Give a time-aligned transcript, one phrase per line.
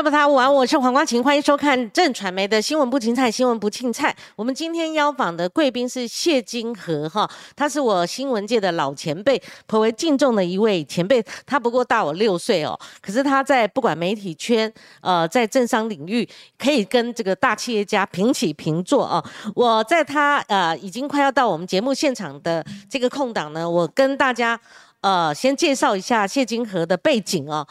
[0.00, 4.16] 爸爸他晚，我是黄光琴，欢迎收看正传媒的新闻不青菜，新闻不青菜。
[4.34, 11.22] 我们今天邀访的贵宾是谢金河哈，他是我新闻界的老前辈，颇为敬重的一位前辈。
[11.44, 16.26] 他不过大我六岁哦，可是他在不管媒体圈，呃，在政商领域，
[16.58, 19.22] 可以跟这个大企业家平起平坐啊。
[19.54, 24.58] 我在他呃已经快要到我们节目现场的这个空档呢，我跟大家
[25.02, 27.68] 呃先介绍一下谢金河的背景哦。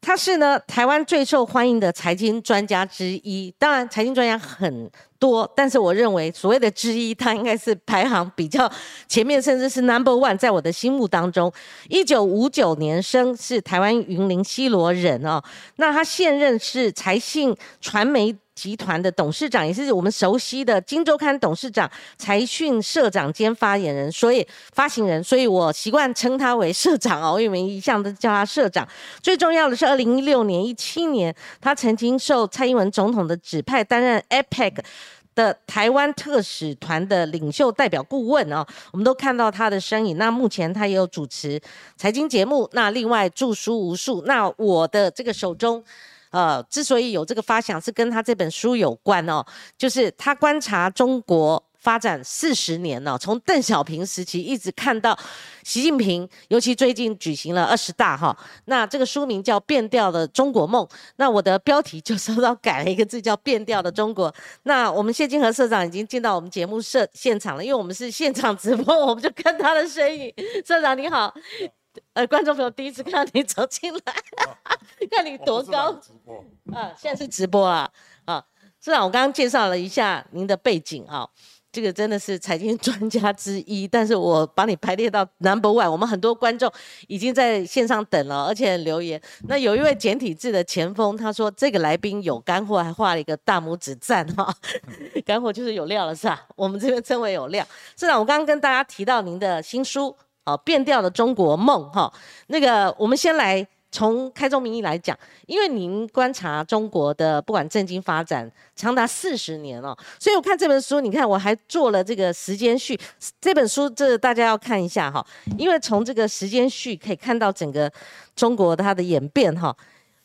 [0.00, 8.70] 他是呢台湾最受欢迎的财经专家之一，当然财经专家很多，但是我认为所谓的之一，他应该是排行比较
[9.06, 11.52] 前面，甚至是 number one，在我的心目当中。
[11.88, 15.42] 一九五九年生，是台湾云林西罗人哦。
[15.76, 18.36] 那他现任是财信传媒。
[18.60, 28.86] 集团的董事长也是我们熟悉的《金周刊》董事长、财讯社长兼发言人，所以发行人，所以我习惯称他为社长哦，因为一向都叫他社长。
[29.22, 34.74] 最重要的是，二零一六年、一七年，他曾经受蔡英文总统的指派，担任 APEC
[35.34, 40.18] 的台湾特使团的领袖代表顾问哦，我们都看到他的身影。
[40.18, 41.58] 那目前他也有主持
[41.96, 44.20] 财经节目，那另外著书无数。
[44.26, 45.82] 那我的这个手中。
[46.30, 49.44] 呃，之所以有这个发想，是跟他这本书有关哦。
[49.76, 55.18] 就是他观察中国发展四十年了，从邓小平时期一直看到
[55.64, 58.36] 习近平，尤其最近举行了二十大哈。
[58.66, 60.84] 那这个书名叫《变调的中国梦》，
[61.16, 64.30] 那我的标题就稍稍改了一个字，叫《变调的中国》。
[64.64, 70.32] 那我们谢金河社长已经进到我们节目社现场了，因为我们是现场直播，我们就看他的身影。
[70.66, 71.34] 社长你好。
[72.20, 74.14] 呃，观众朋友第一次看到你走进来，
[75.10, 75.90] 看你多高。
[75.94, 76.36] 直播
[76.78, 77.90] 啊，现在是直播啊
[78.26, 78.44] 啊！
[78.78, 81.26] 市长，我刚刚介绍了一下您的背景啊，
[81.72, 85.90] 这个真的是财经专家之一，但是我把你排列到 number one。
[85.90, 86.70] 我们很多观众
[87.08, 89.18] 已经在线上等了，而且留言。
[89.48, 94.54] 那有一位简体字的前锋，他说这个来宾有干货，还画了一个大拇指赞哈。
[95.24, 96.46] 干货就是有料了是吧？
[96.54, 97.66] 我们这边称为有料。
[97.98, 100.14] 市长，我刚刚跟大家提到您的新书。
[100.44, 102.12] 哦，变调的中国梦哈，
[102.46, 112.98] 那个我们先来从开宗明义来讲，因为您观察中国的不管政经发展长达四十年了，所以我看这本书，你看我还做了这个时间序，
[113.40, 115.24] 这本书这大家要看一下哈，
[115.58, 117.92] 因为从这个时间序可以看到整个
[118.34, 119.76] 中国它的演变哈，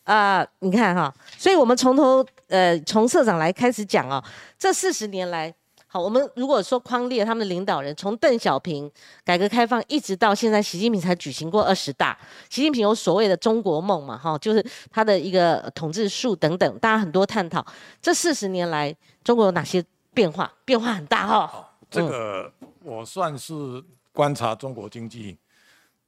[0.05, 4.23] 啊，你看哈，所以我们从头呃从社长来开始讲哦，
[4.57, 5.53] 这四十年来。
[5.95, 8.91] 好，我们如果说匡列他们的领导人，从邓小平
[9.23, 12.19] 改革开放一直到现在，习近平才举行过二十大。
[12.49, 14.17] 习近平有所谓的中国梦嘛？
[14.17, 14.61] 哈，就是
[14.91, 17.65] 他的一个统治术等等，大家很多探讨。
[18.01, 19.81] 这四十年来，中国有哪些
[20.13, 20.51] 变化？
[20.65, 21.71] 变化很大哈。
[21.89, 22.51] 这个
[22.83, 23.81] 我算是
[24.11, 25.37] 观察中国经济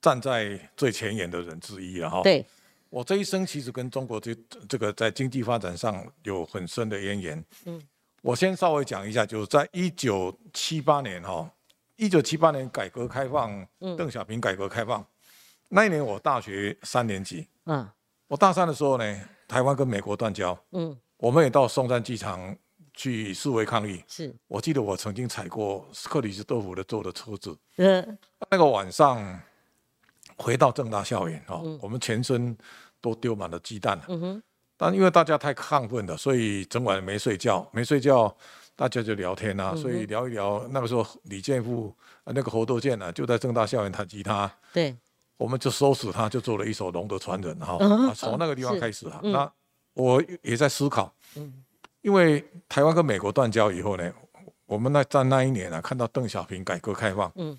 [0.02, 2.22] 站在最前沿的人之一了哈。
[2.24, 2.46] 对，
[2.90, 4.36] 我这一生其实跟中国这
[4.68, 7.46] 这个在经济发展上有很深的渊源。
[7.64, 7.82] 嗯。
[8.22, 11.50] 我先稍微讲一下，就是在一九七八年哈，
[11.96, 13.66] 一九七八年改革开放，
[13.98, 15.06] 邓小平改革开放
[15.70, 17.88] 那一年，我大学三年级，嗯，
[18.28, 22.56] 我大三的时候呢，台湾跟美国断交，嗯，我们也到松山机场
[22.94, 24.36] 去示威抗议，是。
[24.48, 28.18] 我记得我曾经踩过克里斯多夫的坐的车子，嗯，
[28.50, 29.40] 那个晚上
[30.38, 32.58] 回到正大校园哈，我们全身
[33.00, 34.44] 都丢满了鸡蛋，嗯哼。
[34.78, 38.34] 但因为大家太亢奋了，所以整晚没睡觉，没睡觉，
[38.76, 40.64] 大家就聊天啊，所以聊一聊。
[40.70, 41.92] 那个时候，李建富
[42.26, 44.50] 那个侯斗健呢，就在正大校园弹吉他。
[44.72, 44.96] 对，
[45.36, 48.14] 我们就收拾他，就做了一首《龙的传人》哈。
[48.14, 49.52] 从那个地方开始啊，那
[49.94, 51.12] 我也在思考，
[52.02, 54.14] 因为台湾跟美国断交以后呢，
[54.68, 57.32] 我们那在那一年啊，看到邓小平改革开放。
[57.34, 57.58] 嗯，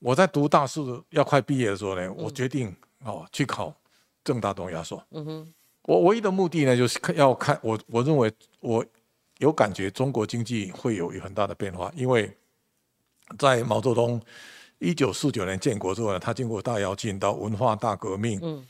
[0.00, 3.72] 我在读大四要快毕业的时候呢，我决定哦去考
[4.24, 5.00] 正大东亚所。
[5.12, 5.54] 嗯哼。
[5.84, 8.84] 我唯一的目的呢，就是要看我，我认为我
[9.38, 12.30] 有感觉中国经济会有很大的变化，因为
[13.38, 14.20] 在毛泽东
[14.78, 18.64] 一九四九年建国之后呢，他经过大跃进到文化大革命，嗯，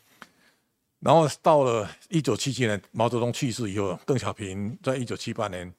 [1.01, 5.73] 然后到了一九七七年毛泽东去世以后，邓小平在一九七八年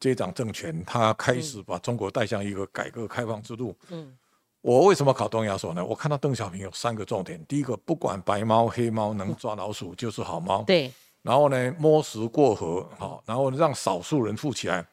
[0.00, 4.16] 接掌政权，他开始把中国带向一个改革开放之路，嗯。
[4.62, 5.84] 我为什么考东亚所呢？
[5.84, 10.62] 我看到邓小平有三个重点：第一个，不管白猫黑猫，能抓老鼠就是好猫。
[10.64, 10.92] 对。
[11.22, 14.86] 然后呢，摸石过河，好，然后让少数人富起来。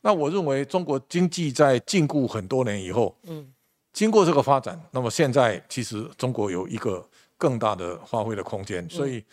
[0.00, 3.52] 那我认为中国经济在禁锢很多年以后，嗯，
[3.92, 7.04] 经过这个发展，那么现在其实中国有一个
[7.36, 8.88] 更大的发挥的空间。
[8.88, 9.24] 所以，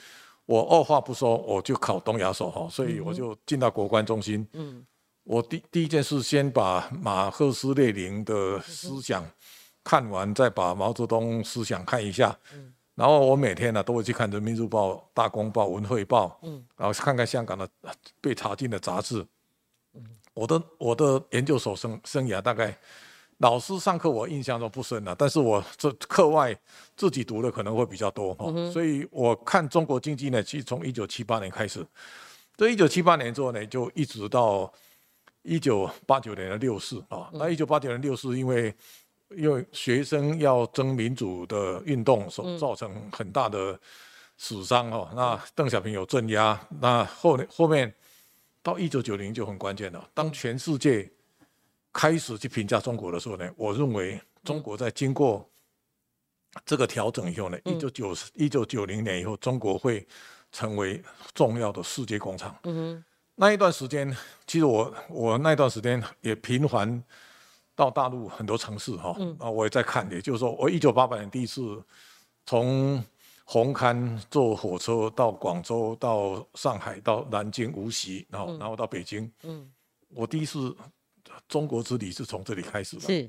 [0.46, 4.48] 我二话不说，我就考东亚所哈，所以我就进到国关中心。
[4.54, 4.86] 嗯。
[5.24, 9.24] 我第第一件事，先把马克思列宁的思想。
[9.84, 17.68] 看完再把毛泽东思想看一下，嗯然后我每天呢都会去看《人民日报》《大公报》《文汇报》，嗯，然后看看香港的
[18.20, 19.26] 被查禁的杂志。
[19.96, 22.78] 嗯我的我的研究所生生涯大概，
[23.38, 26.56] 老师上课我印象中不深了，但是我这课外
[26.96, 28.46] 自己读的可能会比较多哈。
[28.72, 31.84] 所以我看中国经济呢，其实从一九七八年开始，
[32.56, 34.72] 这一九七八年之后呢，就一直到
[35.42, 37.30] 一九八九年的六四啊。
[37.34, 38.76] 那一九八九年六四因为。
[39.36, 43.80] 因为学生要争民主的运动所造成很大的
[44.38, 47.94] 死伤哦，那邓小平有镇压，那后后面
[48.62, 50.10] 到一九九零就很关键了。
[50.14, 51.10] 当全世界
[51.94, 55.50] 开始去评价中国的时候呢，我认为中国在经过
[56.66, 60.06] 这个调整以后呢，一九九一九九零年以后，中国会
[60.52, 61.02] 成为
[61.34, 62.56] 重要的世界工厂。
[62.64, 63.06] 嗯哼，
[63.36, 67.04] 那一段时间，其实我我那段时间也频繁。
[67.82, 71.84] 到大陆很多城市哈，啊，我也在看，也就是说，我一九八八年第一次
[72.46, 73.04] 从
[73.44, 79.68] 红磡坐火车到广州、到上海、到南京、无锡，然后然后到北京，嗯，
[80.10, 80.78] 我第一次
[81.48, 83.28] 中国之旅是从这里开始的，是，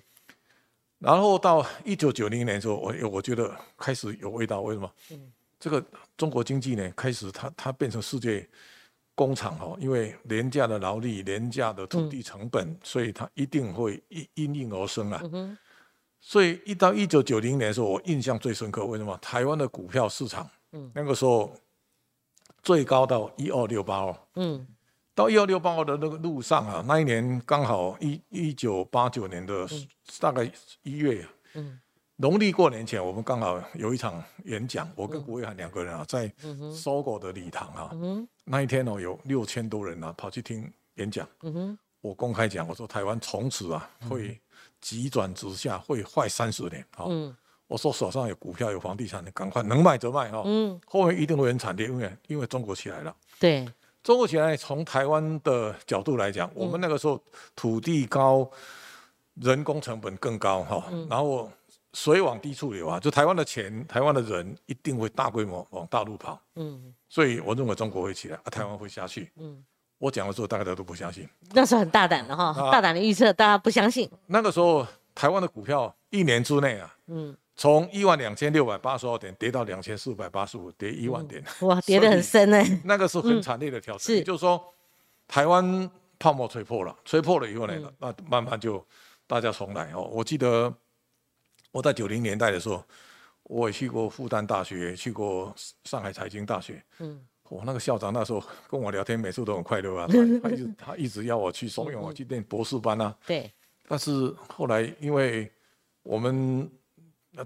[0.99, 4.93] 然后到一九九零年的时候，我我觉得开始有味道，为什么？
[5.13, 5.83] 嗯，这个
[6.15, 8.47] 中国经济呢，开始它它变成世界。
[9.15, 15.23] 工厂哦，因为廉价的劳力、廉价的土地成本，所以它一定会因因应而生啊。
[16.21, 18.87] 所以一到一九九零年的时候，我印象最深刻。
[18.87, 19.17] 为什么？
[19.19, 20.49] 台湾的股票市场，
[20.95, 21.53] 那个时候
[22.63, 24.19] 最高到一二六八哦。
[24.37, 24.67] 嗯，
[25.15, 29.67] 到一二六八二的那个路上啊，那一年刚好一一九八九年的
[30.21, 30.51] 大概
[30.83, 31.27] 一月。
[31.55, 31.79] 嗯。
[32.17, 36.33] 农历过年前，我们刚好有一场演讲，我跟胡伟涵两个人啊，在
[36.73, 37.91] 搜狗的礼堂啊，
[38.45, 41.27] 那一天哦，有六千多人啊，跑去听演讲。
[42.01, 44.39] 我公开讲，我说台湾从此啊会
[44.81, 46.85] 急转直下，会坏三十年。
[46.95, 47.09] 好，
[47.67, 50.45] 我说手上有股票有房地产的，赶快能卖则卖哈。
[50.87, 53.17] 后面一定会很惨烈，因为因为中国起来了。
[53.41, 53.67] 对，
[54.05, 57.21] 中国起来，从台湾的角度来讲，我们那个时候
[57.57, 58.49] 土地高，
[59.35, 61.51] 人工成本更高哈，然后。
[61.95, 62.99] 水往低处流啊！
[62.99, 66.41] 就台湾的钱，台湾的人一定会大规模往大陆跑。
[66.55, 69.31] 嗯，所以我认为中国会起来，啊，台湾会下去。
[69.37, 69.63] 嗯，
[69.99, 71.29] 我讲的时候，大家都不相信。
[71.53, 74.11] 那是很大胆的哈，大胆的预测，大家不相信。
[74.27, 81.45] 那个时候，台湾的股票一年之内啊，嗯，从一万两千六百八十二点跌到两千四百八十五，跌一万点。
[81.61, 82.81] 哇，跌得很深哎。
[82.85, 84.17] 那个是很惨烈的调整。
[84.17, 84.59] 是，就是说，
[85.29, 88.83] 台湾泡沫吹破了，吹破了以后呢，那慢慢就
[89.27, 90.09] 大家重来哦。
[90.11, 90.73] 我记得。
[91.73, 92.85] 我在九零年代的时候，
[93.45, 95.53] 我也去过复旦大学，去过
[95.85, 96.81] 上海财经大学。
[97.01, 100.07] 嗯，我那个校长那时候跟我聊天，每次都很快乐啊。
[100.43, 103.17] 他一直他一直要我去怂恿我去念博士班啊。
[103.27, 103.51] 对。
[103.89, 105.51] 但是后来因为
[106.03, 106.71] 我们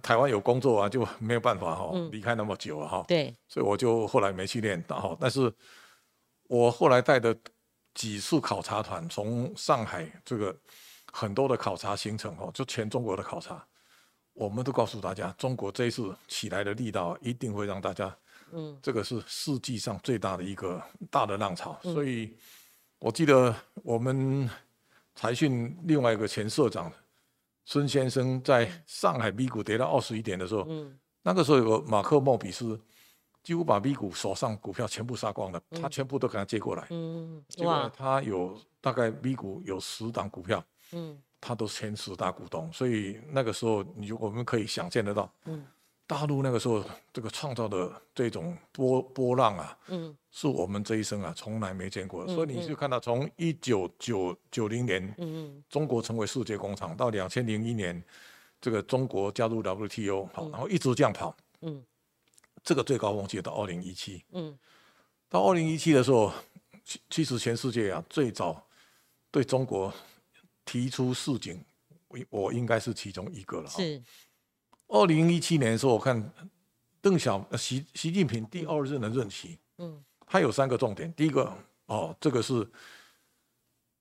[0.02, 3.04] 台湾有工作啊，就没有办法哈离开那么久啊哈。
[3.08, 3.34] 对。
[3.48, 5.52] 所以我就后来没去念，然后但是
[6.48, 7.36] 我后来带的
[7.94, 10.54] 几次考察团，从上海这个
[11.12, 13.64] 很多的考察行程哦，就全中国的考察。
[14.36, 18.14] 我们都告诉大家，中国这一次起来的力道一定会让大家，
[18.52, 20.80] 嗯，这个是世纪上最大的一个
[21.10, 21.78] 大的浪潮。
[21.82, 22.36] 所以，
[22.98, 24.48] 我记得我们
[25.14, 26.92] 财讯另外一个前社长
[27.64, 32.78] 孙先生在上海 B 股跌到二十一点的时候，嗯，那个时候有个马克莫比斯，
[33.42, 41.18] 几乎把 B 股手上股票全部杀光了，他全部都给他接过来，嗯，结果他有大概 B 股有十档股票，嗯。
[41.46, 45.64] 他都是前十大股东，所以那个时候，你我们可以想见得到，嗯，
[46.04, 52.26] 大陆那个时候这个创造的这种波波浪啊，嗯，是我们这一生啊从来没见过。
[52.26, 58.02] 所以你就看到从一九九九零年，嗯中国成为世界工厂，到两千零一年，
[58.60, 61.80] 这个中国加入 WTO，好，然后一直这样跑，嗯，
[62.64, 64.58] 这个最高峰期到二零一七，嗯，
[65.28, 66.32] 到二零一七的时候，
[66.84, 68.66] 其其实全世界啊最早
[69.30, 69.94] 对中国。
[70.66, 71.64] 提出市井，
[72.08, 73.70] 我我应该是其中一个了。
[73.70, 74.02] 是，
[74.88, 76.30] 二零一七年的时候，我看
[77.00, 81.10] 邓小习习近平第二任的任期，嗯，他有三个重点。
[81.14, 81.56] 第一个，
[81.86, 82.68] 哦，这个是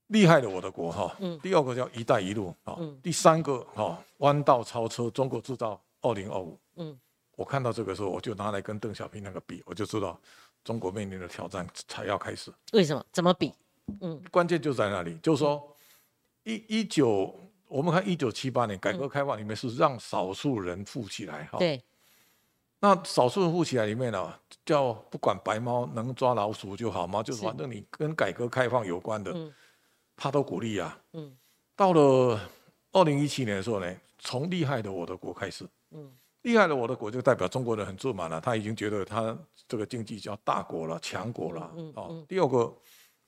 [0.08, 1.16] 厉害的我的国哈。
[1.20, 1.40] 嗯。
[1.40, 2.76] 第二个叫“一带一路”啊。
[2.80, 3.00] 嗯。
[3.02, 6.60] 第三个，哈，弯道超车，中国制造二零二五。
[6.78, 7.00] 嗯。
[7.36, 10.20] 我看到这个时候，我就拿来跟邓小平那个比，我就知道
[10.64, 12.52] 中国面临的挑战才要开始。
[12.74, 13.06] 为什么？
[13.12, 13.54] 怎么比？
[14.02, 14.20] 嗯。
[14.32, 15.75] 关键就在那里，就是说。
[16.46, 17.36] 一一九，
[17.68, 21.60] 我们看一九七八年改革开放里面是让少数人富起来哈。
[21.60, 21.84] 对。
[22.80, 27.24] 那少数人富起来里面呢，叫不管白猫能抓老鼠就好嘛？
[27.24, 29.36] 就是反正你跟改革开放有关的，
[30.16, 30.98] 他都鼓励啊。
[31.14, 31.36] 嗯。
[31.76, 32.40] 到了
[32.92, 36.12] 二零一七年的时候呢，从厉害的我的国开始，嗯，
[36.44, 39.36] 厉害的我的国就代表中国人很自满了，他已经觉得他
[39.68, 41.72] 这个经济叫大国了、强国了。
[41.76, 42.72] 嗯哦，第二个，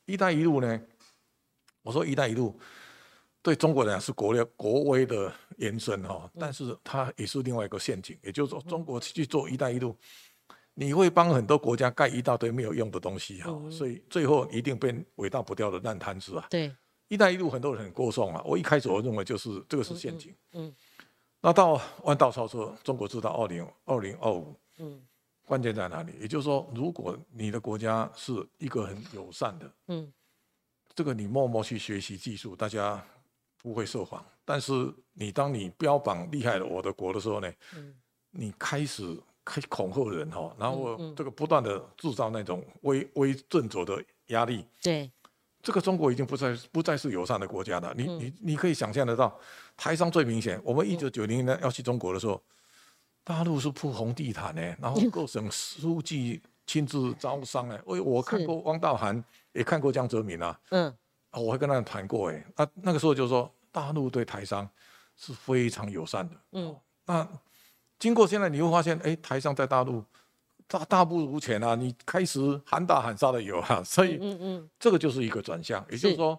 [0.05, 0.79] 一带一路呢？
[1.81, 2.53] 我说一带一路
[3.47, 9.95] 对中国人是国力国威的延伸哈，但是它也是另外一个陷阱，也就是说，中国去做一带一路，
[10.73, 16.45] 你会帮很多国家盖一大堆没有用的东西哈，所以最后一定变伟大不掉的烂摊子啊。
[16.49, 16.75] 对，
[17.07, 20.35] 一带一路很多人很过送啊，我一开始我认为就是这个是陷阱。
[20.51, 20.75] 嗯。
[21.39, 25.01] 那到弯道超车，中国知道二零二零二五，嗯，
[25.45, 26.11] 关键在哪里？
[26.19, 30.11] 也就是说，如果你的国家是一个很友善的，嗯，
[30.93, 33.01] 这个你默默去学习技术，大家
[33.67, 34.25] 不会受访。
[34.45, 34.71] 但是
[35.13, 37.93] 你当你标榜厉害了我的国的时候呢，嗯，
[38.31, 39.03] 你开始
[39.43, 45.11] 开恐吓人哈，然后这个不断的制造那种威威震走的压力，对。
[45.61, 47.93] 这个中国已经不再不再是友善的国家了。
[47.97, 49.37] 你你你可以想象得到，
[49.75, 50.61] 台商最明显。
[50.63, 52.41] 我们一九九零年要去中国的时候，
[53.21, 57.81] 大陆是铺红地毯呢，然后各省书记亲自招商哎。
[57.83, 59.21] 我我看过汪道涵，
[59.51, 60.57] 也看过江泽民啊。
[60.69, 60.93] 嗯，
[61.33, 62.45] 我还跟他谈过哎。
[62.55, 64.67] 啊，那个时候就说大陆对台商
[65.15, 66.35] 是非常友善的。
[66.53, 67.27] 嗯，那
[67.99, 70.03] 经过现在你会发现，哎，台商在大陆。
[70.69, 71.75] 大大不如前啊！
[71.75, 76.37] 你开始喊打喊杀的有啊， 所以嗯嗯，这个就是一个转向，也就是说，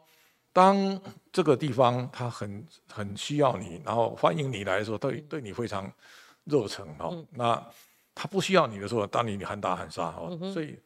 [0.52, 1.00] 当
[1.33, 5.90] 这个地方他很很需要你，然后欢迎你来的时候，对对你非常
[6.45, 7.25] 热诚哦。
[7.30, 7.66] 那
[8.14, 10.38] 他不需要你的时候，当你你喊打喊杀哦。
[10.52, 10.78] 所以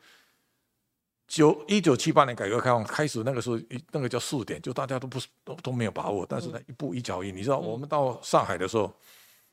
[1.27, 3.59] 九一九七八年改革开放开始那个时候，
[3.91, 7.35] 那个叫试点，就大家都不是都都没有把握，但是呢，一步一脚印。
[7.35, 8.93] 你知道我们到上海的时候，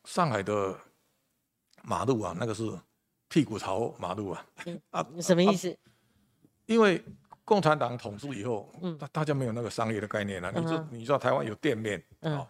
[0.05, 0.77] 上海的
[1.83, 2.71] 马路啊，那个是。
[3.31, 4.43] 屁股朝马路啊！
[4.89, 5.77] 啊，什么意思？
[6.65, 6.99] 因为
[7.45, 10.51] 共产党统治以后，嗯，大大家没有那个商业的概念了。
[10.89, 12.47] 你知道台湾有店面啊？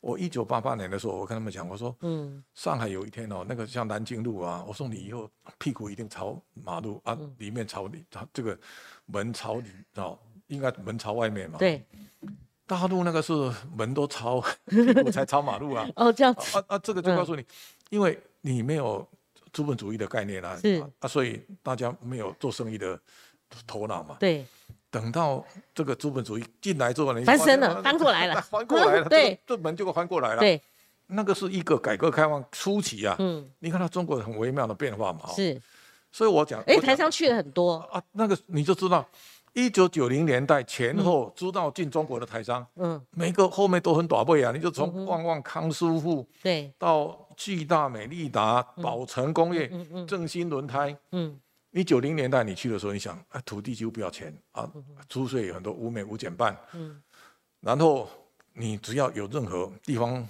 [0.00, 8.58] 我一九八八年的时候，我跟他们讲，我说，嗯，上海有一天哦，那个像南京路啊，我说你以后屁股一定朝马路啊，里面朝里，这个
[9.06, 11.58] 门朝里哦，应该门朝外面嘛。
[11.58, 11.84] 对。
[12.66, 13.32] 大陆那个是
[13.76, 15.88] 门都朝 屁股才朝马路啊。
[15.96, 16.58] 哦，这样子。
[16.58, 17.44] 啊啊，这个就告诉你，
[17.90, 19.06] 因为你没有。
[19.52, 22.96] 资本主义的概念啊，是啊，所以大家没有做生意的
[23.66, 24.16] 头脑嘛。
[24.20, 24.46] 对，
[24.90, 25.44] 等到
[25.74, 30.40] 这个资本主义进来之后，翻身了，翻过来了， 翻过来了，对，这门就翻过来了。
[30.40, 30.60] 对，
[31.06, 33.16] 那个是一个改革开放初期啊。
[33.18, 35.20] 嗯，你看到中国很微妙的变化嘛。
[35.34, 35.60] 是，
[36.10, 39.06] 所以我讲，哎，台商去了很多啊，那个你就知道，
[39.52, 47.26] 一九九零年代前后知道进中国的台商，嗯，每个后面都很短背啊，你就从旺旺康师傅，对，到。
[47.40, 49.66] 巨大、美利达、宝成工业、
[50.06, 50.94] 正新轮胎。
[51.12, 54.70] 嗯，你九零年代你去的时候，你想，啊，土地几乎不要钱啊，
[55.08, 56.56] 租税有很多，五美五减半。
[56.72, 57.00] 嗯，
[57.60, 58.08] 然后
[58.52, 60.26] 你只要有任何地方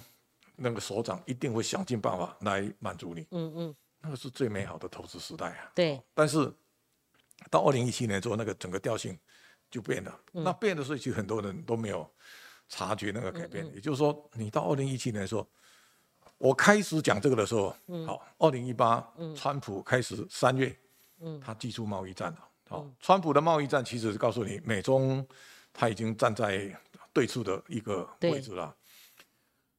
[0.55, 3.25] 那个所长，一定会想尽办法来满足你。
[3.31, 5.71] 嗯嗯，那个是最美好的投资时代啊。
[5.73, 6.01] 对。
[6.13, 6.53] 但是
[7.49, 9.17] 到二零一七年之后，那个整个调性
[9.69, 10.19] 就变了。
[10.31, 12.07] 那变的时候，其实很多人都没有
[12.69, 13.65] 察觉那个改变。
[13.73, 15.47] 也就是说，你到二零一七年的时候。
[16.37, 17.69] 我开始讲这个的时候，
[18.07, 20.75] 好，二零一八，川普开始三月，
[21.43, 22.39] 他祭出贸易战了。
[22.69, 25.25] 好，川普的贸易战其实是告诉你，美中
[25.73, 26.73] 他已经站在
[27.11, 28.75] 对峙的一个位置了。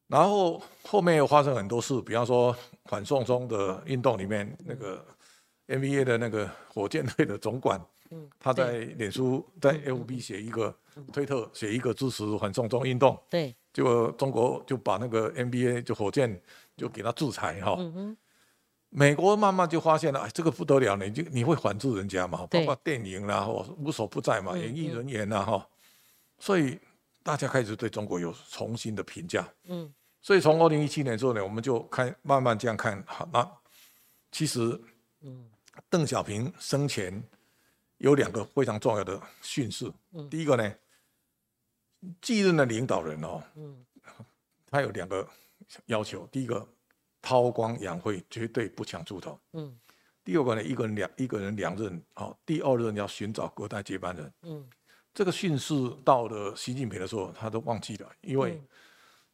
[0.08, 5.02] 然后后面又发生很多事，比方说反送中的运动里面，那个
[5.68, 7.80] NBA 的那个火箭队的总管，
[8.38, 10.76] 他在脸书在 FB 写一个
[11.12, 13.18] 推特，写一个支持反送中运动。
[13.30, 13.54] 对。
[13.72, 16.38] 结果中国就把那个 NBA 就火箭
[16.76, 17.74] 就给他制裁哈，
[18.94, 25.66] 美国慢慢就发现了，哎，这个不得了你就你会反制人家嘛，包括电影啦，或无所不在嘛，演艺人员呐哈，
[26.38, 26.78] 所以
[27.22, 29.48] 大家开始对中国有重新的评价。
[29.64, 33.50] 嗯，所以从二零一七年之后呢，我们就看慢慢这样看，好，那
[34.30, 34.78] 其实，
[35.22, 35.50] 嗯，
[35.88, 37.22] 邓小平生前
[37.96, 40.28] 有两个非常重要的训示，嗯。
[40.28, 40.74] 第一个呢。
[42.20, 43.86] 继任的领导人哦，嗯，
[44.68, 45.24] 他有两个
[45.86, 46.66] 要求：第一个，
[47.22, 49.74] 韬光养晦，绝对不抢出头；嗯，
[50.24, 54.32] 第二个呢，一个人两一个人两任，哦，第二任要寻找隔代接班人。
[54.42, 54.68] 嗯，
[55.14, 55.74] 这个训示
[56.04, 58.60] 到了习近平的时候，他都忘记了，因为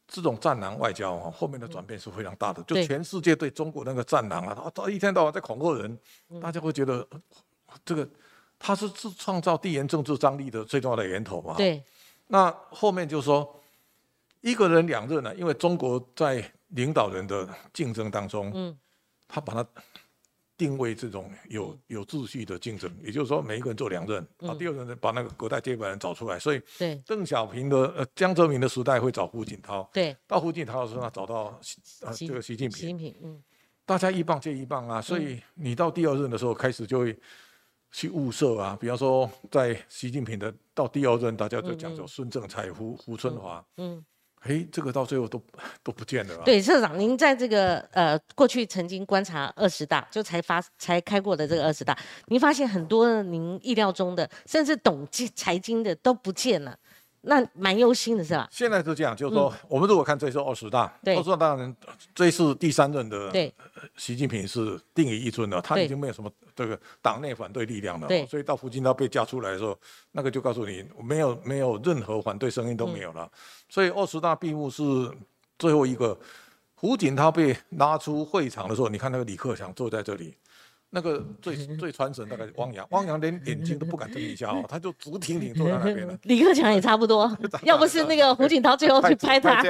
[0.07, 2.61] 这种战狼外交啊，后面的转变是非常大的。
[2.63, 5.99] 就全世界对中国那个战狼啊，他他一天到晚在恐吓人，
[6.41, 7.07] 大家会觉得
[7.83, 8.07] 这个
[8.57, 11.55] 他是自创造地缘政治张力的最重要的源头嘛？
[11.55, 11.83] 对。
[12.27, 13.59] 那后面就说
[14.41, 18.77] 一个人两任呢，因为中国在领导人的竞争当中，嗯，
[19.27, 19.67] 他把它
[20.57, 27.01] 定位这种有有秩序的竞争，也就是说每一个人做两任，啊，第二个人把那个隔代接班人找出来，所以对。
[27.07, 31.59] 邓小平的呃江泽民的时代会找胡锦涛，对，到胡锦涛的时候找到
[32.01, 33.41] 啊这个习近平，习近平，嗯，
[33.85, 37.17] 大家一棒接一棒啊，所以你到第二任的时候开始就会
[37.91, 44.05] 去物色啊，比方说在习近平的到第二任，大家就讲究孙政才、胡胡春华，嗯。
[44.41, 45.41] 哎，这个到最后都
[45.83, 46.41] 都不见了。
[46.45, 56.77] 对，社长，您在这个呃过去曾经观察二十大，就才发才开过的这个二十大，您发现很多您意料中的，甚至懂经财经的都不见了。
[57.21, 58.47] 那蛮忧心的是吧？
[58.51, 61.75] 现在是这样，就是说，我们如果看这次二十大，二十大当然
[62.15, 63.31] 这一次第三任的
[63.97, 69.77] 习近平是定于一尊的，他已经没有什么这个党内反对力量了，所以到胡锦涛被架出来的时候，
[70.13, 73.29] 那个就告诉你，没有没有任何反对声音都没有了。
[73.67, 74.83] 所以二十大闭幕是
[75.57, 76.17] 最后一个，
[76.75, 80.33] 胡锦涛被拉出会场的时候，你看那个李克强坐在这里。
[80.91, 86.17] 那个最 最传神大概汪洋，汪洋连眼睛都不敢睁一下哦，他就直挺挺坐在那边了。
[86.23, 87.31] 李克强也差不多，
[87.63, 89.61] 要不是那个胡锦涛最后去拍他，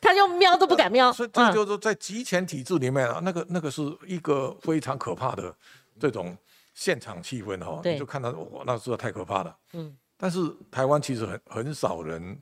[0.00, 1.12] 他就瞄都不敢瞄。
[1.12, 5.54] 所以这就是在集权体制里面啊，那个那个是一个非常可怕的
[5.98, 6.36] 这种
[6.74, 9.56] 现场气氛哈，你就看到哇，那是太可怕了。
[9.74, 10.40] 嗯，但是
[10.70, 12.36] 台湾其实很很少人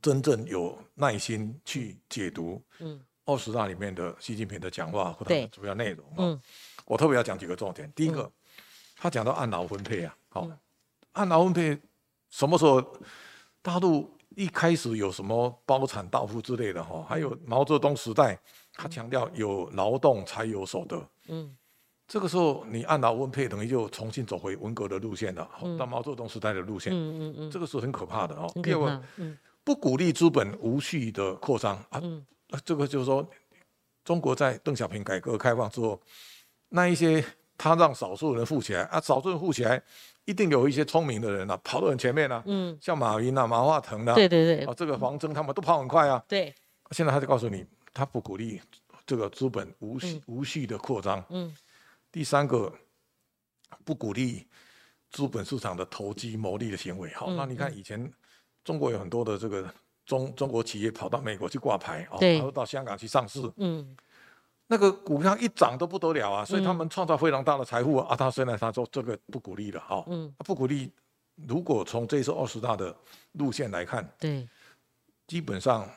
[0.00, 6.40] 真正有耐心去解读嗯二十大里面的习近平的讲话或者主要内容嗯。
[6.88, 7.92] 我特别要讲几个重点。
[7.94, 8.30] 第一个，
[8.96, 10.48] 他讲到按劳分配啊，好，
[11.12, 11.78] 按劳分配
[12.30, 12.82] 什么时候
[13.60, 17.04] 大陆一开始有什么包产到户之类的哈？
[17.06, 18.40] 还有毛泽东时代，
[18.72, 21.06] 他强调有劳动才有所得。
[21.26, 21.54] 嗯，
[22.06, 25.46] 这个时候你按劳分配，等于就重新走回文革的路线了，
[25.78, 26.90] 到毛泽东时代的路线。
[26.94, 28.50] 嗯嗯嗯，这个是很可怕的哦。
[28.62, 29.02] 第二个，
[29.62, 32.00] 不鼓励资本无序的扩张啊。
[32.02, 32.24] 嗯，
[32.64, 33.28] 这个就是说，
[34.04, 36.00] 中国在邓小平改革开放之后。
[36.70, 37.24] 那一些
[37.56, 39.82] 他让少数人富起来啊，少数人富起来，
[40.26, 42.42] 一定有一些聪明的人啊，跑得很前面啊。
[42.46, 46.22] 嗯，像马云啊、马化腾啊，对对对，啊，这个黄峥他们都跑很快啊。
[46.28, 46.54] 对，
[46.90, 48.60] 现在他就告诉你，他不鼓励
[49.06, 51.24] 这个资本无序无序的扩张。
[51.30, 51.52] 嗯，
[52.12, 52.72] 第三个，
[53.84, 54.46] 不鼓励
[55.10, 57.10] 资本市场的投机牟利的行为。
[57.14, 58.12] 好，那你看以前
[58.62, 59.72] 中国有很多的这个
[60.04, 63.40] 中中国企业跑到美国去挂牌，哦，然后到香港去上市。
[63.56, 63.96] 嗯。
[64.70, 68.14] 那个股票一涨都不得了啊，所以他们创造非常大的财富啊。
[68.14, 70.92] 他虽然他说这个不鼓励了哈，嗯，不鼓励。
[71.46, 72.94] 如果从这次二十大的
[73.32, 74.46] 路线来看，对，
[75.26, 75.88] 基本上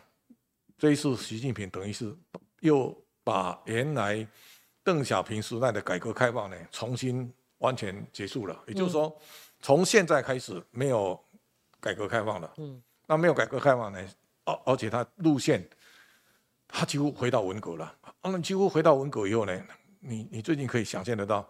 [0.77, 2.15] 这一次习近平等于是
[2.61, 4.25] 又把原来
[4.83, 8.57] 邓小平时代的改革开放呢重新完全结束了。
[8.67, 9.13] 也就是说，
[9.59, 11.19] 从现在开始没有
[11.81, 13.99] 改革开放了，嗯，那没有改革开放呢，
[14.45, 15.67] 而而且他路线。
[16.73, 19.61] 他几乎回到文革了，那几乎回到文革以后呢？
[20.03, 21.47] 你你最近可以想象得到，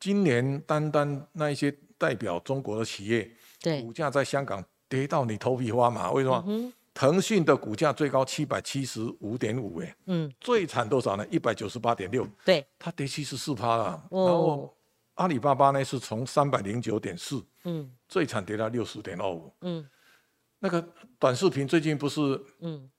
[0.00, 6.10] 今年单单那一些代表中国的企业，对股价在香港跌到你头皮发麻。
[6.10, 6.72] 为什么？
[6.92, 11.24] 腾讯的股价最高七百七十五点五，哎，嗯，最惨多少呢？
[11.30, 14.04] 一百九十八点六，对，它跌七十四趴啊。
[14.10, 14.76] 然后
[15.14, 19.88] 阿里巴巴呢是从三百零九点四，嗯，最惨跌到六十点二五，嗯，
[20.58, 20.84] 那个
[21.20, 22.20] 短视频最近不是，
[22.60, 22.90] 嗯。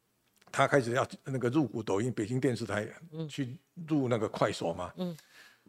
[0.56, 2.88] 他开始要那个入股抖音，北京电视台
[3.28, 4.90] 去入那个快手嘛？
[4.96, 5.14] 嗯，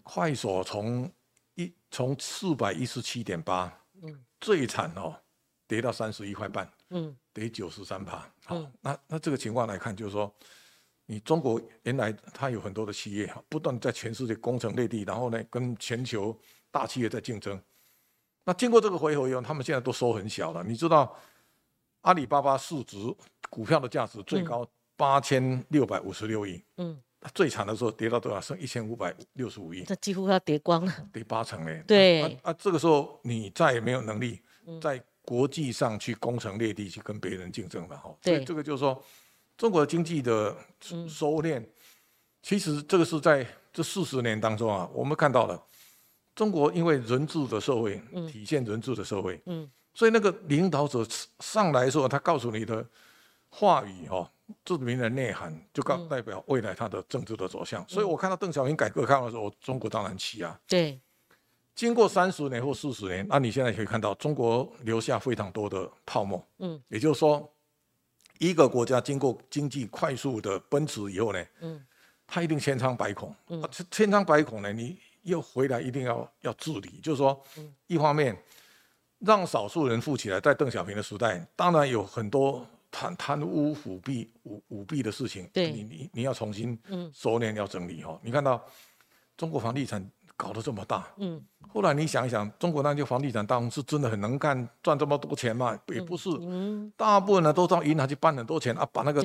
[0.04, 1.12] 快手从
[1.56, 5.12] 一从四百一十七点八，嗯，最惨哦，
[5.66, 8.32] 跌到三十一块半，嗯，跌九十三趴。
[8.44, 10.32] 好，那那这个情况来看，就是说，
[11.06, 16.38] 你中国原来它有很多的企业不断在全世界攻城略地，然后呢跟全球
[16.70, 17.60] 大企业在竞争。
[18.44, 20.62] 那经过这个回合以后，他们现在都收很小了。
[20.62, 21.12] 你知道，
[22.02, 22.96] 阿里巴巴市值
[23.50, 24.64] 股票的价值最高。
[24.96, 26.98] 八千六百五十六亿，嗯，
[27.34, 28.40] 最惨的时候跌到多少？
[28.40, 31.82] 剩一千五百六十五亿，这几乎要跌光了，跌八成嘞。
[31.86, 34.40] 对，啊，这个时候你再也没有能力
[34.80, 38.14] 在国际上去攻城略地去跟别人竞争了哈。
[38.22, 39.02] 对，这个就是说，
[39.56, 41.64] 中国经济的收敛，
[42.42, 45.60] 其实这个是在这四十年当中啊，我们看到了
[46.34, 51.04] 中国因为人治的社会，体现人治的社会，嗯，所以那个领导者
[51.40, 52.86] 上来的时候，他告诉你的
[53.50, 54.30] 话语哦。
[54.64, 60.56] 这名的内涵就告代表未来他的政治的走向，所以我看到邓小平改革开放的时候，中国当然起啊。
[60.68, 61.00] 对，
[61.74, 66.40] 经过三十年或四十年，那你现在可以看到中国留下非常多的泡沫。
[66.58, 67.52] 嗯，也就是说，
[68.38, 71.84] 一个国家经过经济快速的奔驰以后呢，嗯，
[72.24, 73.34] 它一定千疮百孔。
[73.48, 77.42] 嗯，千疮百孔呢，你又回来一定要要治理，就是说，
[77.88, 78.40] 一方面
[79.18, 82.64] 让少数人富起来，在邓小平的时代，当然有很多。
[82.90, 86.78] 贪贪污腐弊舞舞弊的事情，你你你要重新
[87.12, 88.18] 收敛要整理哈。
[88.22, 88.64] 你看到
[89.36, 95.78] 中国房地产搞得这么大，嗯，后来你想一想，中国那些房地产大公司真的很能干，赚这么多钱吗？
[95.88, 99.22] 也不是，嗯，大部分呢都到银行去办很多钱啊，把那个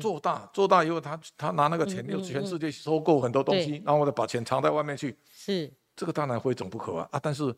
[0.00, 7.20] 做大，做大以后，他他拿那个钱又全世界收购很多东西，然后再把钱藏在外面去，是，这个当然非总不可啊啊！
[7.22, 7.54] 但是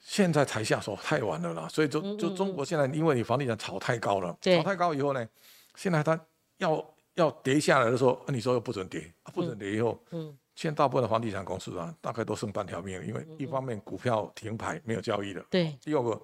[0.00, 5.28] 现在才下手太晚了啦，所以就就中国现在因为你房地产炒太高了，炒太高以后呢，
[5.74, 6.18] 现在它
[6.58, 10.36] 要要跌下来的时候，你说又不准跌，不准跌以后，嗯。
[10.54, 16.20] 现在大部分的房地产公司啊，大概都剩半条命，因为一方面股票停牌没有交易了，对；第二个，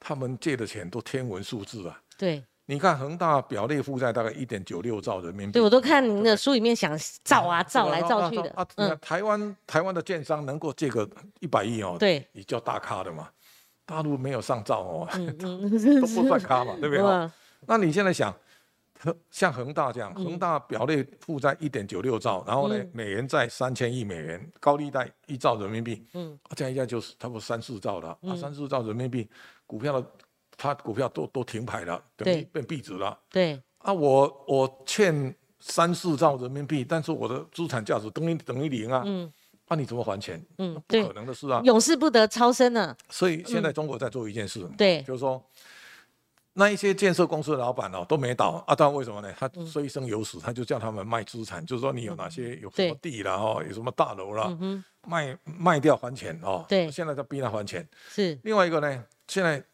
[0.00, 2.42] 他们借的钱都天文数字啊，对。
[2.70, 8.48] 你看恒大表列负债大概一点九六兆人民币，对我都看您的书里面想造啊造来造去的。
[8.50, 8.64] 啊，
[9.00, 11.08] 台湾台湾的建商能够借个
[11.40, 13.28] 一百亿哦，对，你叫大咖的嘛。
[13.84, 15.08] 大陆没有上造哦，
[16.00, 17.30] 都不算咖嘛，对不对？
[17.66, 18.32] 那你现在想？
[19.30, 29.26] 像恒大这样，恒大表内负债一点九六兆，然后呢，美元债三千亿美元，高利贷一兆人民币，嗯，这样一下就是差不多三四兆了，啊，三四兆人民币，
[29.66, 30.06] 股票的，
[30.62, 39.32] 它股票都都停牌了，等于变壁纸了，对，啊，我我欠三四兆人民币，但是我的资产价值等于等于零啊，嗯，
[39.68, 40.44] 那你怎么还钱？
[40.58, 42.94] 嗯，不可能的事啊，永世不得超生呢。
[43.08, 45.42] 所以现在中国在做一件事，对，就是说。
[46.54, 49.32] 那一些建设公司的老板哦都没倒啊，但为什么呢？
[49.38, 54.58] 他虽生有死，他就叫他们卖资产，就是说你有哪些有什么地了哦，有什么大楼了，
[55.06, 56.66] 卖卖掉还钱哦。
[56.68, 57.88] 对，现在在逼他还钱。
[58.08, 58.36] 是。
[58.42, 59.64] 另外一个呢，现在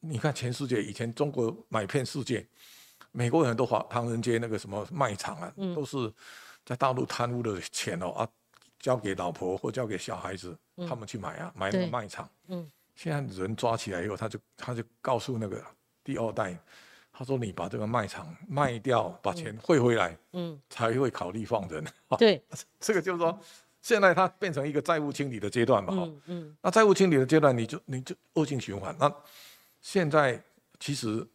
[0.00, 2.46] 你看全世界，以前中国买遍世界，
[3.12, 6.12] 美国很多华唐人街那个什么卖场啊，都是
[6.64, 8.28] 在大陆贪污的钱哦啊，
[8.78, 10.56] 交给老婆或交给小孩子，
[10.88, 12.28] 他们去买啊，买那个卖场。
[12.48, 12.70] 嗯。
[12.94, 15.64] 现在人抓起来以后，他就他就告诉那个。
[16.04, 16.58] 第二代，
[17.12, 21.84] 他说：“你把这个卖场卖掉，把钱汇回来，嗯，才会考虑放人。
[22.18, 22.42] ”对，
[22.80, 23.38] 这个就是说，
[23.82, 28.96] 现在它变成一个债务清理的阶段嘛，哈，嗯，那债务清理的阶段，你就你就恶性循环。
[28.98, 29.14] 那
[29.90, 30.38] 现在
[30.78, 31.26] 其实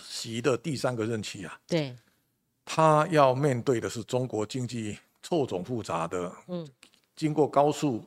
[0.00, 1.94] 习的第三个任期啊，对，
[2.64, 6.66] 他要面对的是中国经济错综复杂的，嗯，
[7.14, 8.02] 经过高速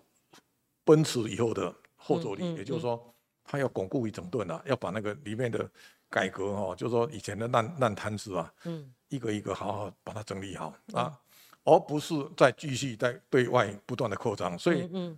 [0.84, 3.14] 奔驰以后的后坐力，也就是说。
[3.50, 5.72] 他要巩固一整顿啊，要把那个里面的
[6.10, 11.18] 改革哈，就是说以前的烂烂摊子啊，嗯，一个一个好好把它整理好啊，
[11.64, 14.60] 而不是再继续在对外不断的扩张。
[14.60, 15.18] 所以，嗯，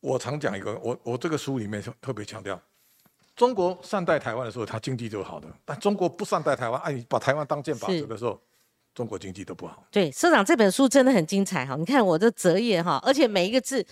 [0.00, 2.58] 我常讲一个，我我这个书里面特别强调，
[3.38, 8.38] 中国善待台湾的时候，它经济就好的；但中国不善待台湾，哎，你把台湾当箭靶子的时候，
[8.94, 9.84] 中国经济都不好。
[9.90, 13.86] 对，社长这本书真的很精彩哈，你看我的折页哈，而且每一个字。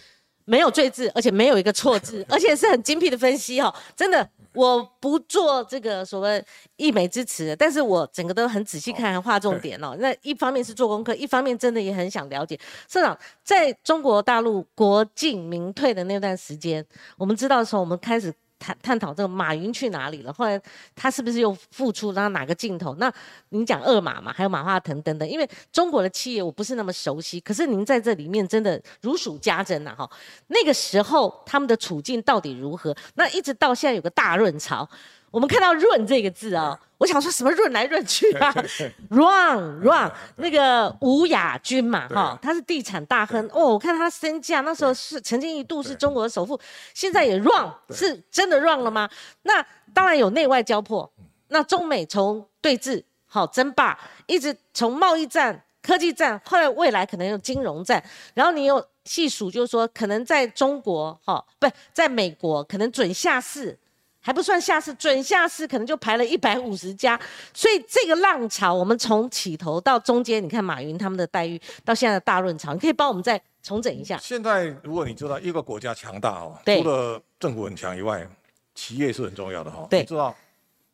[0.49, 3.75] 没有赘字，而且没有一个错字， 而且是很精辟的分析哈。
[3.97, 6.41] 真的，我不做这个所谓
[6.77, 9.97] 溢美之词，但是我整个都很仔细看，画重点哦。
[9.99, 12.57] 那一方面是做功课，一方面真的也很想了解。
[12.89, 16.87] 社长在中国大陆国进民退的那段时间，
[17.19, 18.33] 我们知道的时候，我们开始。
[18.59, 20.33] 探探讨这个马云去哪里了？
[20.33, 20.61] 后来
[20.95, 22.13] 他是不是又复出？
[22.13, 22.95] 然后哪个镜头？
[22.97, 23.13] 那
[23.51, 25.29] 您讲二马嘛，还有马化腾等等。
[25.29, 29.95] 因为中国的企业我不是那么熟悉，可是您在这里面真的如数家珍呐！
[29.97, 30.11] 哈，
[30.49, 32.97] 那个时候他们的处境到底如何？
[33.15, 34.89] 那一直到现在有个大润潮。
[35.37, 38.51] 我们看到“润”这个字啊，我想说什么“润”来润去啊？
[39.11, 43.75] Run Run，那个吴亚军嘛，哈，他是地产大亨哦。
[43.75, 46.59] 我看他身价那时候是曾经一度是中国的首富，
[46.95, 49.11] 现在也 Run，是真的 Run 了吗？
[49.43, 51.13] 那当然有内外交迫。
[51.49, 63.79] 那中美从对峙、好争霸，一直从贸易战、科技战，后来未来可能有金融战，然后你有细数，就是说可能在中国，哈，不在美国，可能准下市。
[64.27, 67.17] 还不算下市，准下市可能就排了一百五十家，
[67.55, 74.19] 所以这个浪潮，我们从起头到中间，你看马云他们的待遇，到现在的大润潮，你可以帮我们再重整一下。
[74.19, 78.29] 现在如果你知道一个国家强大哦，除了政府很强以外，
[78.75, 79.87] 企业是很重要的哈。
[79.89, 80.35] 对，知道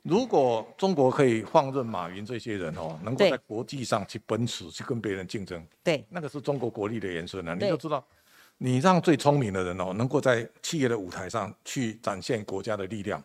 [0.03, 7.57] 如果中国可以放任马云这些人哦，能够在国际上去奔驰，去跟别人竞争，对，那个是中国国力的延伸呢。
[7.59, 8.05] 你就知道。
[8.65, 13.21] 你让最聪明的人哦，能够在企业的舞台上去展现国家的力量，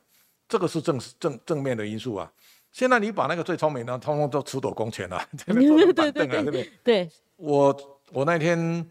[0.50, 2.32] 这个是正正正面的因素啊。
[2.72, 6.68] 现在你把那个最聪明的通通都出走公权了， 这边 坐板凳啊，这边。
[6.84, 8.84] 对，我我那天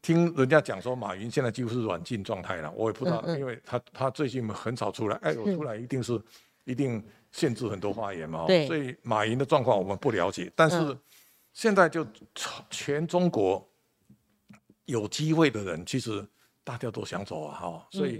[0.00, 6.18] 听人家讲说，马云现在几乎是软禁状态了，我也不知道，因为他他最近很少出来，哎，我出来一定是
[6.64, 8.46] 一定限制很多发言嘛。
[8.46, 8.66] 对。
[8.66, 10.96] 所以马云的状况我们不了解，但是
[11.52, 12.06] 现在就
[12.70, 13.62] 全中国。
[14.88, 16.26] 有机会的人，其实
[16.64, 18.18] 大家都想走啊，哈，所以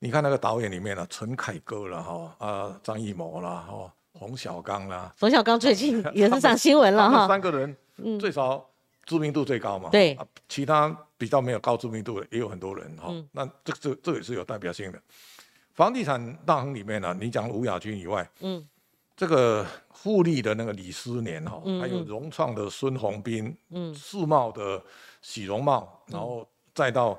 [0.00, 7.76] 你看那个导演里面呢，陈凯歌了，哈，啊，张艺谋啦，哈，冯小刚啦，冯小刚最近也是上新闻了，哈，三个人
[8.18, 8.68] 最少
[9.04, 10.14] 知名度最高嘛，对。
[10.14, 15.00] 啊，其他比较没有高知名度的也有很多人哈、那这这这也是有代表性的。
[15.72, 18.68] 房地产大亨里面呢、你讲吴亚军以外，嗯，
[19.16, 24.82] 这个富力的那个李思年哈、还有融创的孙宏斌，嗯，世茂的
[25.22, 27.18] 许荣茂，然后再到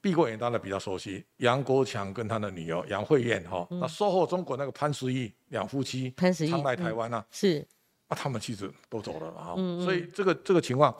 [0.00, 7.64] 碧桂园，大家比较熟悉杨国强跟他的女儿杨惠燕哈、那售后中国那个潘石屹两夫妻，潘石屹常来台湾啊，是
[8.08, 10.92] 啊，他们妻子都走了哈、嗯所以这个这个情况，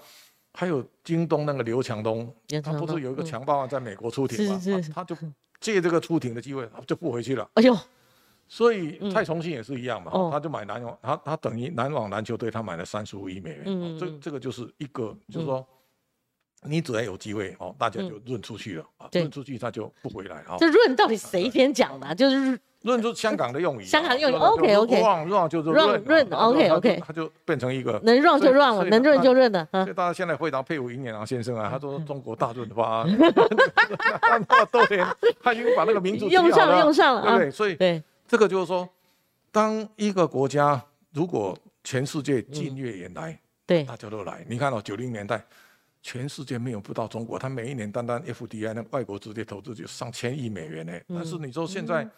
[0.52, 4.60] 还有京东那个刘强东，他不是有一个强暴案在美国出庭嘛，
[4.94, 5.16] 他就
[5.58, 7.48] 借这个出庭的机会就不回去了。
[7.54, 7.76] 哎呦，
[8.46, 15.66] 所以蔡崇信也是一样嘛，哦他就买篮网，他他等于篮网篮球队，他买了三十五亿美元，嗯哦这这个就是一个，就是说。
[16.64, 20.56] 你只要有机会哦，大家就润出去了啊，润出去他就不回来啊。
[20.58, 22.14] 这润到底谁先讲的啊？
[22.14, 29.68] 就是润就是香港的用语啊，香港用语 OK，OK，run run 就是润润润然后 OK，OK 他就变成一个能润就润了，能润就所润了。
[29.72, 35.06] 所以大家现在非常佩服尹衍郎先生啊，他说中国大润发，那么多年，
[35.42, 37.50] 他已经把那个名字起好用上了用上了啊对不对？
[37.50, 38.88] 所以对，这个就是说，
[39.50, 40.80] 当一个国家
[41.12, 45.44] 如果全世界近月以来，对，大家都来，你看哦，九零年代。
[46.02, 50.92] 全世界没有不到中国，他每一年单单 FDI 那外国直接投资就上千亿美元呢。
[51.08, 52.08] 嗯但是你说现在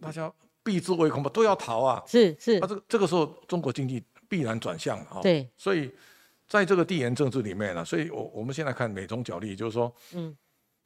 [0.00, 0.30] 大家
[0.62, 2.02] 避之唯恐吧，都要逃啊。
[2.06, 5.20] 是是那、，这个这个时候中国经济必然转向啊。
[5.22, 5.90] 对，所以
[6.48, 10.36] 在这个地缘政治里面呢、所以我我们现在看美中角力，就是说，嗯，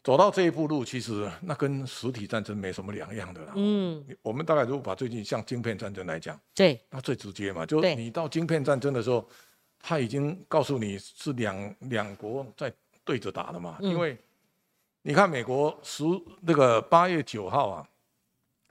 [0.05, 3.53] 走到这一步路，其实那跟实体战争没什么两样的啦。
[3.57, 9.27] 嗯，我们大概如果把最近像晶片战争来讲，对，那最直接嘛，就是你到晶片战争的时候，
[9.83, 12.73] 他已经告诉你是两两国在
[13.05, 13.91] 对着打的嘛，嗯。
[13.91, 14.17] 因为
[15.03, 16.05] 你看美国十
[16.41, 17.89] 那个八月九号啊，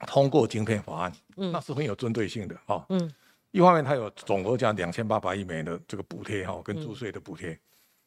[0.07, 1.51] 通过晶片法案，嗯。
[1.51, 3.13] 那是很有针对性的哈、嗯。
[3.51, 6.63] 一方面它有总额价两千八百亿美元的这个补贴哈，嗯。
[6.63, 7.59] 跟注税的补贴，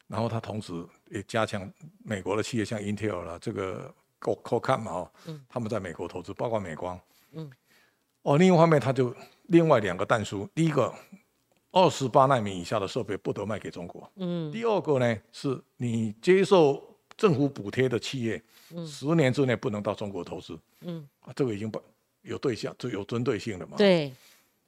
[0.06, 0.72] 然后它同时
[1.10, 1.70] 也加强
[2.02, 5.12] 美国的企业像 Intel 啦，这个 Co Qualcomm 嘛哈，
[5.46, 6.98] 他们在美国投资，包括美光，
[7.32, 7.50] 嗯，
[8.22, 9.14] 哦，另一方面它就
[9.48, 10.90] 另外两个弹书，第一个
[11.74, 14.50] 二十八纳米以下的设备不得卖给中国，嗯。
[14.52, 16.80] 第二个呢是你接受
[17.16, 18.40] 政府补贴的企业，
[18.87, 21.82] 十年之内不能到中国投资，嗯，啊，这个已经不
[22.22, 24.12] 有对象，就有针对性的嘛，对，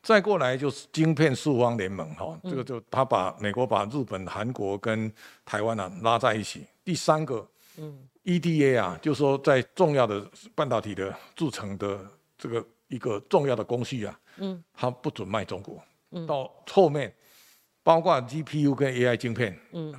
[0.03, 2.51] 再过来就是晶片四方联盟哈，嗯。
[2.51, 5.11] 这个就他把美国把日本、韩国跟
[5.45, 6.67] 台湾啊拉在一起。
[6.85, 8.09] 第三个，嗯。
[8.25, 12.05] EDA 啊，就是说在重要的半导体的制成的
[12.37, 15.81] 这个一个重要的工序啊，嗯，它不准卖中国。
[16.27, 17.15] 到后面，
[17.83, 19.95] 包括 GPU 跟 AI 晶片，嗯，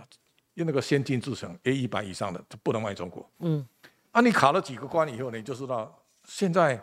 [0.56, 3.30] 用那个先进制程 A 一百以上的，它不能卖中国。
[3.40, 3.68] 嗯
[4.12, 5.94] 啊，你卡了几个关以后呢，你就知道
[6.26, 6.82] 现在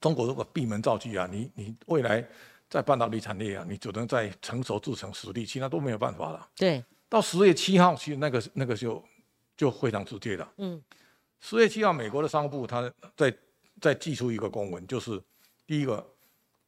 [0.00, 2.26] 中国如果闭门造车啊，你你未来
[2.70, 6.48] 在半导体产业啊，你只能在成熟制成实力，其他都没有办法了。
[6.56, 9.04] 对，到十月七号，其实那个那个就
[9.56, 10.52] 就非常直接了。
[10.58, 10.82] 嗯
[11.40, 13.36] 十月七号，美国的商务部他在
[13.78, 15.22] 在寄出一个公文，就是
[15.66, 16.13] 第一个，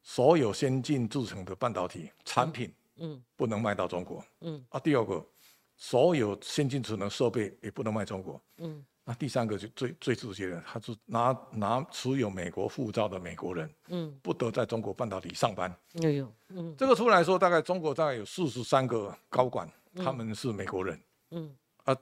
[0.07, 4.23] 所有先进制成的半导体产品嗯不能卖到中国。
[4.39, 5.21] 嗯啊，第二个，
[5.75, 8.41] 所有先进智能设备也不能卖中国。
[8.59, 15.73] 嗯那第三个就最最直接的，他是拿拿持有美国护照的美国人嗯，不得在中国半导体上班。
[15.95, 21.95] 有有，嗯这个出来说，大概中国大概有四十三个高管，他们是美国人，嗯啊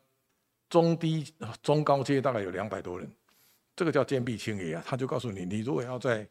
[0.69, 3.11] 中低中高阶大概有两百多人，
[3.75, 4.83] 这个叫坚壁清野啊。
[4.85, 6.27] 他就告诉你，你如果要在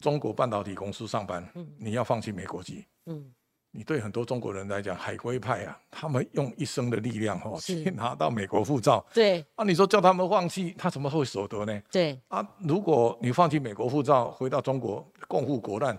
[0.00, 1.46] 中国半导体公司上班，
[1.78, 2.84] 你要放弃美国籍。
[3.06, 3.32] 嗯。
[3.72, 7.84] 你对很多中国人来讲，海归派啊，他们用一生的力量哦，是。
[7.84, 9.04] 去拿到美国护照。
[9.12, 9.44] 对。
[9.54, 11.82] 啊，你说叫他们放弃，他怎么会舍得呢？
[11.90, 15.98] 对，啊，如果你放弃美国护照，回到中国共赴国难，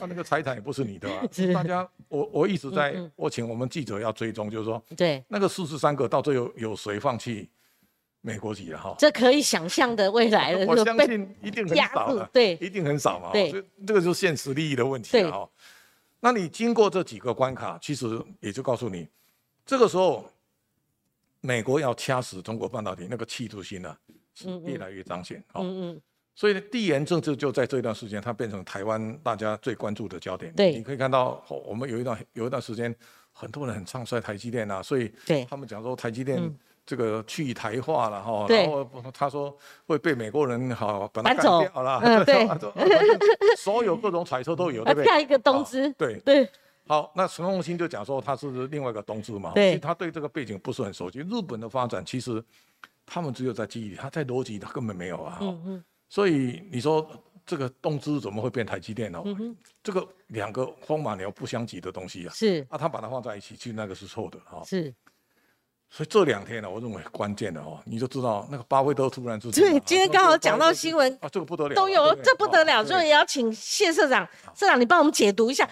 [0.00, 1.24] 那那个财产也不是你的啊。
[1.30, 1.54] 是。
[1.54, 7.48] 大家，我我一直在嗯嗯，我请我们记者要追踪，就是说对，那个四十三个到最后有谁放弃
[8.26, 8.94] 美国籍了哈？
[8.98, 13.30] 这可以想象的未来的 我相信一定很少了，住对一定很少嘛。
[13.32, 15.50] 对所以这个就是现实利益的问题对了哈。
[16.20, 19.06] 那你经过这几个关卡，其实也就告诉你，
[19.66, 20.24] 这个时候
[21.42, 23.94] 美国要掐死中国半导体那个企图心呢、
[24.34, 25.44] 是越来越彰显。
[25.52, 26.00] 好、嗯嗯
[26.34, 30.52] 所以呢地缘政治就在这段时间，它变成台湾大家最关注的焦点。
[30.54, 32.92] 对你可以看到，哦我们有一段有一段时间，
[33.32, 38.64] 很多人很唱衰台积电啊，所以对他们讲说台积电嗯这个去台化了哈，对。
[38.64, 42.46] 然后他说会被美国人好把它干掉了，嗯对。
[43.56, 45.04] 所有各种揣测都有，啊 对不对？
[45.06, 45.88] 下一个东芝。
[45.88, 46.48] 哦对，对。
[46.86, 49.70] 好，那陈宏兴就讲说他是另外一个东芝嘛，对。
[49.70, 51.20] 其实他对这个背景不是很熟悉。
[51.20, 52.44] 日本的发展其实
[53.06, 55.38] 他们只有在记忆里，他在逻辑他根本没有啊。
[55.40, 55.84] 嗯嗯。
[56.10, 57.08] 所以你说
[57.46, 59.22] 这个东芝怎么会变台积电呢？
[59.82, 62.66] 这个两个风马牛不相及的东西啊，是。
[62.68, 64.62] 啊，他把它放在一起，其实那个是错的哈。
[64.64, 64.94] 是
[65.94, 75.64] 所以这两天呢，我认为关键的哦，你就知道那个巴菲特突然之间，对，今天刚好讲到新闻啊，这个不得了，都有，这不得了，所以也要请谢社长，社长你帮我们解读一下。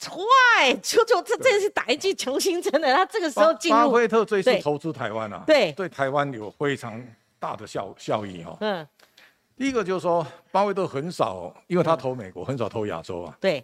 [0.00, 3.76] 坏，就就这这是打一剂强心针的，他这个时候进入。
[3.76, 7.04] 巴菲特这次投资台湾啊，对，对台湾有非常
[7.38, 8.56] 大的效效益哦。
[8.62, 8.88] 嗯，
[9.54, 13.36] 第一个就是说，巴菲特很少，因为他投美国，很少投亚洲啊。
[13.38, 13.62] 对，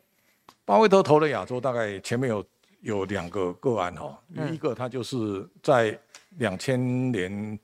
[0.66, 2.44] 巴菲特投了亚洲，大概前面有
[2.84, 4.16] 有两个个案哈，
[4.52, 5.98] 一个他就是在
[6.38, 7.58] 两千年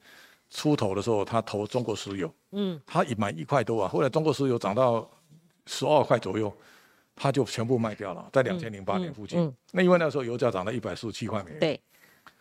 [0.51, 5.09] 出头的时候，他投中国石油，嗯，他一买一块多啊，后来中国石油涨到
[5.67, 6.53] 十二块左右。
[7.23, 9.55] 他就全部卖掉了，在两千零八年附近。
[9.73, 11.61] 那因为那时候油价涨到一百四十七块美元。
[11.61, 11.81] 对。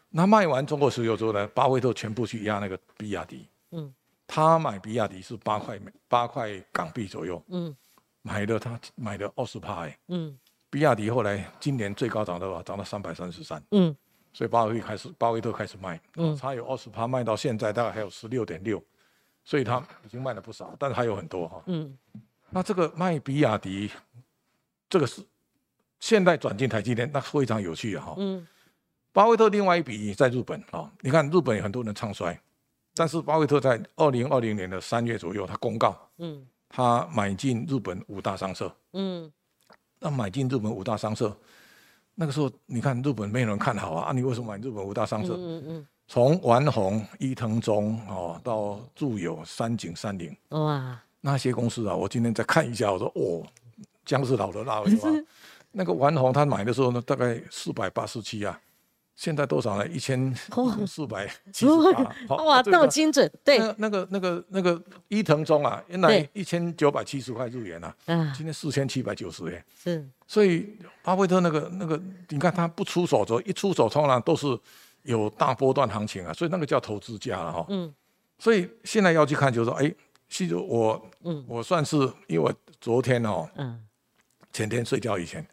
[0.10, 3.46] 那卖完中国石油之后呢，巴菲特全部去压那个比亚迪。
[3.72, 3.94] 嗯。
[4.26, 7.44] 他买比亚迪是八块美八块港币左右。
[7.50, 7.76] 嗯。
[8.22, 9.86] 买的他买的二十趴。
[10.08, 10.40] 嗯。
[10.70, 13.62] 比亚迪后来今年最高涨到多涨到三百三十三。
[13.72, 13.96] 嗯。
[14.32, 16.00] 所以巴菲特开始巴菲特开始卖。
[16.16, 16.36] 嗯。
[16.38, 18.84] 他有二十趴卖到现在大概还有十六点六，
[19.44, 21.64] 所以他已经卖了不少，但是还有很多哈。
[21.68, 21.98] 嗯。
[22.50, 23.92] 那这个卖比亚迪。
[24.92, 25.22] 这个是
[26.00, 28.04] 现在转进台积电，那非常有趣啊！
[28.04, 28.48] 哈，嗯，
[29.14, 32.36] 巴菲特另外一笔在日本啊，你看日本有很多人唱衰，
[32.96, 39.32] 但是巴菲特在二零二零年的三月左右，他公告，嗯，他买进日本五大商社，嗯，
[40.00, 41.36] 那买进日本五大商社，
[42.16, 45.36] 那个时候你看日本没有人看好啊，啊，你为什么买日本五大商社？
[45.36, 53.46] 嗯嗯，从丸红、伊藤忠哦，到住友、三井、三菱，哇，那些公司啊，我今天再看一下，我说哦。
[54.06, 55.08] 姜是老的辣，是吧？
[55.72, 58.60] 那个丸红他买的时候呢，大概四百八十七啊，
[59.20, 59.86] 现在多少呢？
[59.90, 60.34] 一千
[60.88, 61.94] 四百七十
[62.26, 62.38] 八。
[62.38, 63.30] 哇，那么精准。
[63.44, 67.94] 对，那个那个那个伊藤忠啊，原来一千九百七十块日元啊，
[68.34, 69.62] 今天四千七百九十元。
[69.78, 70.08] 是。
[70.26, 74.58] 所以巴菲特那个那个，你看他不出手，就一出手，通常都是
[75.02, 77.66] 有大波段行情啊，所以那个叫投资家了哈。
[77.68, 77.94] 嗯。
[78.38, 79.94] 所以现在要去看，就是说，哎，
[80.30, 83.86] 其实我，嗯，我算是因为我昨天哦，嗯。
[84.54, 85.46] 前天睡觉以前，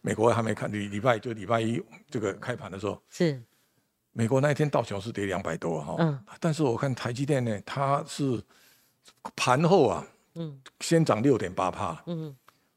[0.00, 3.42] 美国还没看礼礼拜就礼拜一这个开盘的时候，是。
[4.12, 8.42] 美国那一天道琼是跌两百多哈，嗯，但是我看台积电呢，它是
[9.36, 12.34] 盘后啊，嗯，先涨六点八帕，嗯，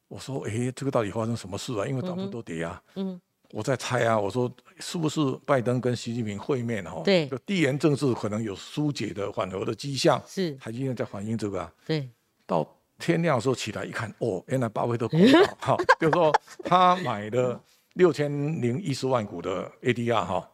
[0.08, 1.88] 我说哎，这个到底发生什么事啊？
[1.88, 3.20] 因为到处都跌啊，嗯，
[3.52, 7.02] 我在猜啊，我说是不是拜登跟习近平会面哈？
[7.04, 10.54] 对，就地缘政治可能有疏解的缓和的迹象，是。
[10.58, 12.08] 台积电在反映这个啊，对，
[12.46, 12.68] 到。
[13.02, 16.32] 天亮的时候起来一看，哦，原来巴菲特股票 哈，就是说
[16.64, 17.60] 他买的
[17.94, 20.50] 六千零一十万股的 ADR 哈，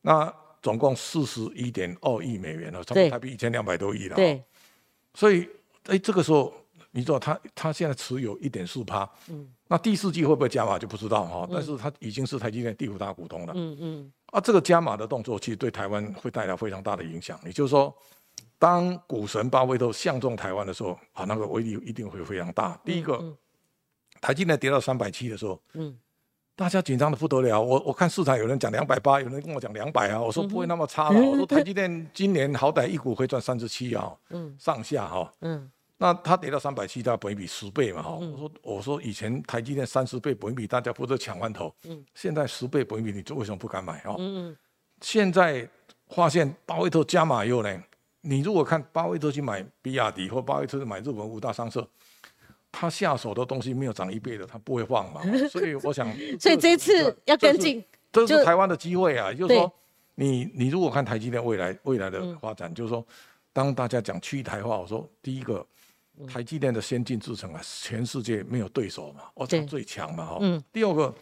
[0.00, 4.16] 那总共四十一点二亿美元了，差不多台币一千两百多亿了。
[4.16, 4.42] 对，
[5.14, 5.46] 所以
[5.84, 6.52] 哎，这个时候
[6.90, 17.94] 你知道他他现在持有一点四趴，嗯，那第四季会不会加码就不知道哈，但是他已经是台积电第五大股东了，嗯嗯，啊，这个加码的动作其实对台湾会带来非常大的影响，也就是说。
[18.60, 22.78] 当股神巴菲特相中台湾的时候，啊，那个威力一定会非常大。
[22.84, 23.18] 第一个，
[24.20, 25.98] 台积电跌到三百七的时候，嗯，
[26.54, 27.58] 大家紧张的不得了。
[27.58, 30.20] 我我看市场有人讲两百八，有人跟我讲两百啊。
[30.20, 31.16] 我说不会那么差了。
[31.24, 38.10] 我说台积电今年好歹一股可以赚三十七啊，嗯，上下哈，嗯，那它跌到三百七，它本比十倍嘛，哈。
[38.10, 44.14] 我说我说以前台积电三十倍本比，大家不都抢完头，嗯，现在十倍本比，你为什么不敢买啊？
[44.18, 44.56] 嗯嗯，
[45.00, 45.66] 现在
[46.08, 47.82] 发现巴菲特加码以后呢？
[48.22, 51.86] 你如果看巴菲特去买比亚迪，或巴菲特去买日本五大商社，
[52.70, 55.20] 他下手的东西没有涨一倍的，他不会放嘛。
[55.48, 56.06] 所以我想，
[56.38, 59.32] 所以这次要跟进，这是台湾的机会啊。
[59.32, 59.72] 就是说，
[60.14, 63.04] 你你如果看台积电未来未来的发展，就是说，
[63.52, 65.66] 当大家讲去台化，我说第一个，
[66.28, 70.62] 台积电的先进制程啊，全世界没有对手嘛，我讲最强嘛，哈。
[70.72, 71.14] 第二个。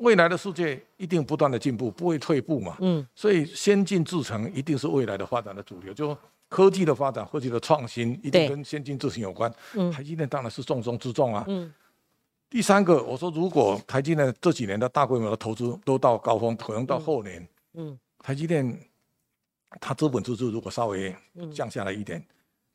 [0.00, 2.74] 未来的世界一定不断的进步，不会退步嘛。
[2.80, 6.16] 嗯，所以先进制程一定是未来的发展的主流，就
[6.50, 9.50] 科技的发展、科技的创新一定跟先进制程有关。
[9.74, 11.44] 嗯，台积电当然是重中之重啊。
[11.48, 11.72] 嗯，
[12.50, 18.78] 第三个，我说如果台积电这几年的大规模的投资都到高峰，可能到后年，嗯，台积电
[19.80, 21.14] 它资本支出如果稍微
[21.54, 22.22] 降下来一点。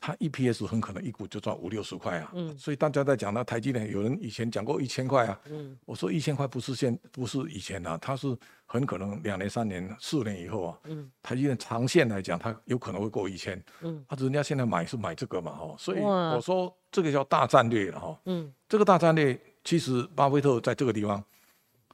[0.06, 8.38] 它 EPS 很可能一股就赚五六十块啊，嗯，所以大家在讲到台积电，有人以前讲过一千块啊，嗯，我说一千块不是现不是以前啊，它是
[8.68, 21.24] 很可能两年、三年、四年以后啊，嗯，台积电长线来讲，它有可能会过一千，嗯，啊，人家现在买是买这个嘛，哈，所以我说这个叫大战略了哈，嗯，这个大战略其实巴菲特在这个地方，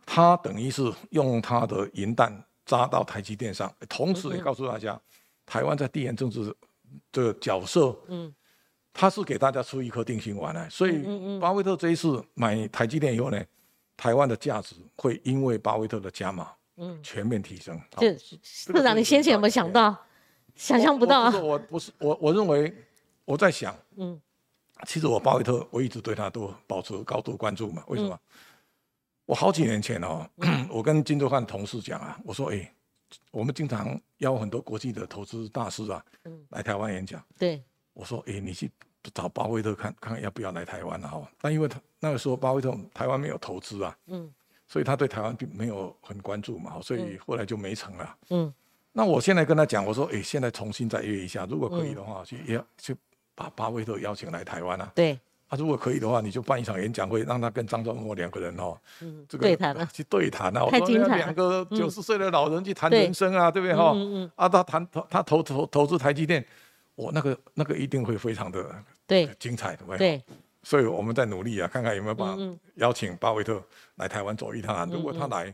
[0.06, 5.00] 他等于是用他的银弹扎到台积电上，同时也告诉大家，
[5.46, 6.54] 台湾在地缘政治。
[7.12, 8.34] 这个角色，嗯，
[8.94, 11.04] 他是给大家出一颗定心丸来，所以
[11.40, 13.44] 巴菲特这一次买台积电以后呢，
[13.96, 17.80] 台湾的价值会因为巴菲特的加码嗯，全面提升。
[17.98, 19.96] 这社长，你先前有没有想到？
[20.54, 21.40] 想象不到啊！
[21.40, 22.74] 我不是我，我认为
[23.24, 24.20] 我在想，嗯，
[24.86, 27.82] 其实我巴菲特，我一直对他都保持高度关注嘛。
[27.88, 28.20] 为什么？
[29.26, 30.30] 我好几年前哦，
[30.70, 32.74] 我跟金周汉同事讲啊，我说，哎，
[33.32, 36.04] 我们经常邀很多国际的投资大师啊，
[36.50, 37.24] 来台湾演讲。
[37.38, 38.72] 对，我说，哎，你去
[39.14, 41.22] 找巴菲特看看要不要来台湾啊？
[41.42, 44.34] 但因为他那个时候巴菲特台湾没有投资啊，嗯，
[44.68, 48.18] 所以他对台湾并没有很关注嘛，所以后来就没成了。
[48.30, 48.54] 嗯。
[48.94, 52.96] 那我现在跟他讲，我说，哎，现在重新再约一下，如果可以的话，去邀去
[53.34, 54.92] 把巴菲特邀请来台湾啊。
[54.94, 55.18] 对。
[55.52, 60.66] 啊，如果可以的话，你就办一场演讲会，让他跟张忠谋两个人哦，嗯，这个对谈去对谈啊。
[60.70, 63.92] 太精彩两个九十岁的老人去谈人生啊，对不对哈？
[63.94, 64.32] 嗯嗯。
[64.36, 66.46] 啊，他谈投他投投投资台积电，
[66.96, 68.66] 我那个那个一定会非常的
[69.06, 70.24] 对精彩的，对。
[70.64, 73.62] 所以我们在努力啊，看看有没有办法邀请巴菲特
[73.96, 74.88] 来台湾走一趟啊。
[74.90, 75.54] 如果他来。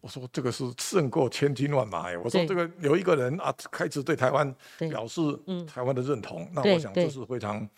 [0.00, 2.16] 我说这个是胜过千军万马哎！
[2.16, 5.20] 我说这个有一个人啊，开始对台湾表示
[5.66, 7.68] 台湾的认同，那我想这是非常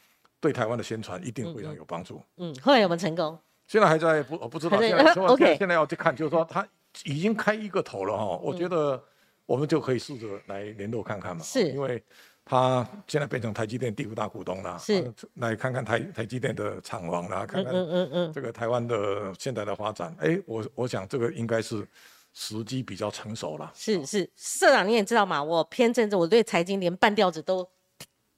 [0.40, 2.22] 对台湾的宣传一定非常有帮助。
[2.38, 3.38] 嗯，后来有没有成功？
[3.66, 4.80] 现在还在不我不知道。
[4.80, 6.66] 现在 OK，现在要去看，就是说他
[7.04, 8.24] 已经开一个头了哈。
[8.42, 9.00] 我觉得
[9.46, 11.42] 我们就可以试着来联络看看嘛。
[11.42, 12.02] 是，因为
[12.44, 14.78] 他现在变成台积电第五大股东了。
[14.78, 20.16] 是，来看看台台积电的厂房啦，看看嗯嗯嗯这个台湾的现在的发展。
[20.20, 21.86] 哎，我我想这个应该是。
[22.32, 27.68] 时机比较成熟了，是是，社长你也知道嘛，我偏政治，我对财经连半吊子都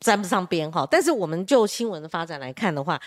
[0.03, 0.87] 沾不上边哈。
[0.91, 3.01] 但是我们就新闻的发展来看的话，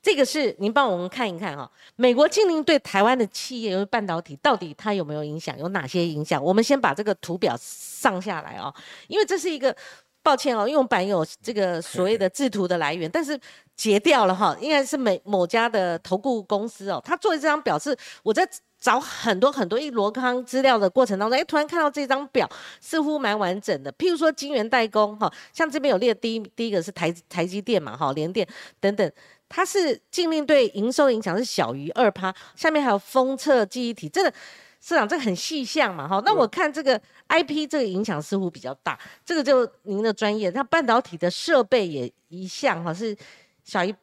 [0.00, 1.70] 这个是您帮我们看一看哈。
[1.96, 6.42] 美国禁令对台湾的企业，因为半导体到底它有没有影响，有哪些影响？
[6.42, 8.72] 我们先把这个图表上下来哦，
[9.08, 9.74] 因为这是一个，
[10.22, 13.38] 抱歉哦，因为我们版有这个所谓的制图的来源，但是
[13.76, 18.48] 截掉了哈，应该是美某家的投顾公司哦，他做的这张表是我在。
[18.82, 22.50] 找很多很多一箩筐资料的过程当中，哎，突然看到这张表，
[22.80, 23.92] 似乎蛮完整的。
[23.92, 28.44] 譬如说晶圆代工，哈，像这边有列第一第一个是台台积电嘛，哈，联电
[28.80, 29.08] 等等，
[29.48, 32.34] 它是禁令对营收影响是小于二趴。
[32.56, 34.34] 下面还有封测记忆体，这个
[34.80, 36.20] 市长这个很细项嘛，哈。
[36.26, 40.50] 那我看这个 IP 这个影响似乎比较大，这个就您的专业。
[40.50, 43.16] 那半导体的设备也一项哈是
[43.64, 43.94] 小于。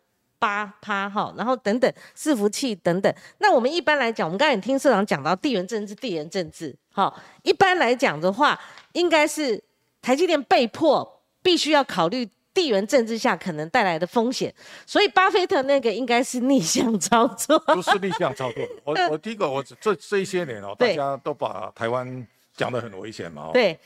[0.41, 3.13] 八趴哈，然后等等伺服器等等。
[3.39, 8.57] 那我们一般来讲，我们刚才也听社长讲到地缘政治、地缘政治，哈，一般来讲的话，
[8.93, 9.61] 应该是
[10.01, 14.55] 台积电被迫必须要考虑地缘政治下可能带来的风险，
[14.85, 17.59] 所以巴菲特那个应该是逆向操作。
[17.59, 23.77] 不是逆向操作， 我我第一个，我这这一些年哦，大家都把台湾讲得很危险嘛，对。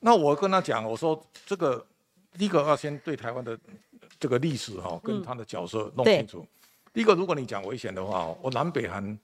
[0.00, 1.86] 那我跟他讲，我说这个
[2.36, 3.56] 第一个要先对台湾的。
[4.24, 6.46] 这个历史哈，跟他的角色弄清楚。
[6.94, 9.18] 第一个，如果你讲危险的话，我南北韩，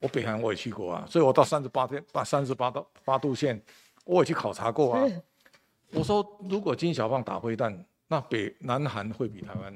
[0.00, 3.58] 我北韩我也去过啊，所以我到三十八天八三十八到八度线，
[4.04, 5.02] 我也去考察过啊。
[5.92, 7.74] 我说，如果金小胖打灰弹，
[8.06, 9.74] 那北南韩会比台湾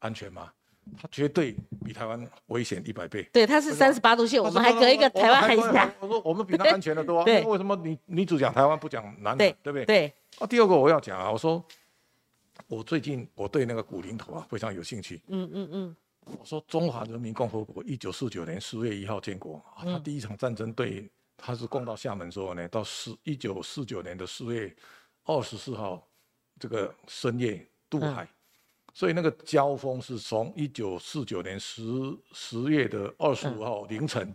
[0.00, 0.52] 安全吗？
[1.00, 3.26] 他绝对比台湾危险一百倍。
[3.32, 5.90] 对，他是三十八度线，我们还隔一个台湾海峡。
[5.98, 7.24] 我说我们比他安全的多。
[7.24, 7.42] 对。
[7.44, 9.38] 为什么你你只讲台湾不讲南韩？
[9.38, 9.86] 对不对？
[9.86, 10.12] 对。
[10.38, 11.64] 啊，第二个我要讲啊，我说。
[12.70, 15.20] 我最近我对那个古林头啊非常有兴趣。
[15.26, 15.96] 嗯嗯嗯。
[16.38, 24.72] 我说中华人民共和国一九四九年十月一号建国啊，他第一场战争对他是攻到厦门之后呢，到四一九四九年的四月
[25.24, 26.00] 二十四号
[26.60, 28.28] 这个深夜渡海，
[28.94, 31.82] 所以那个交锋是从一九四九年十
[32.32, 34.32] 十月的二十五号凌晨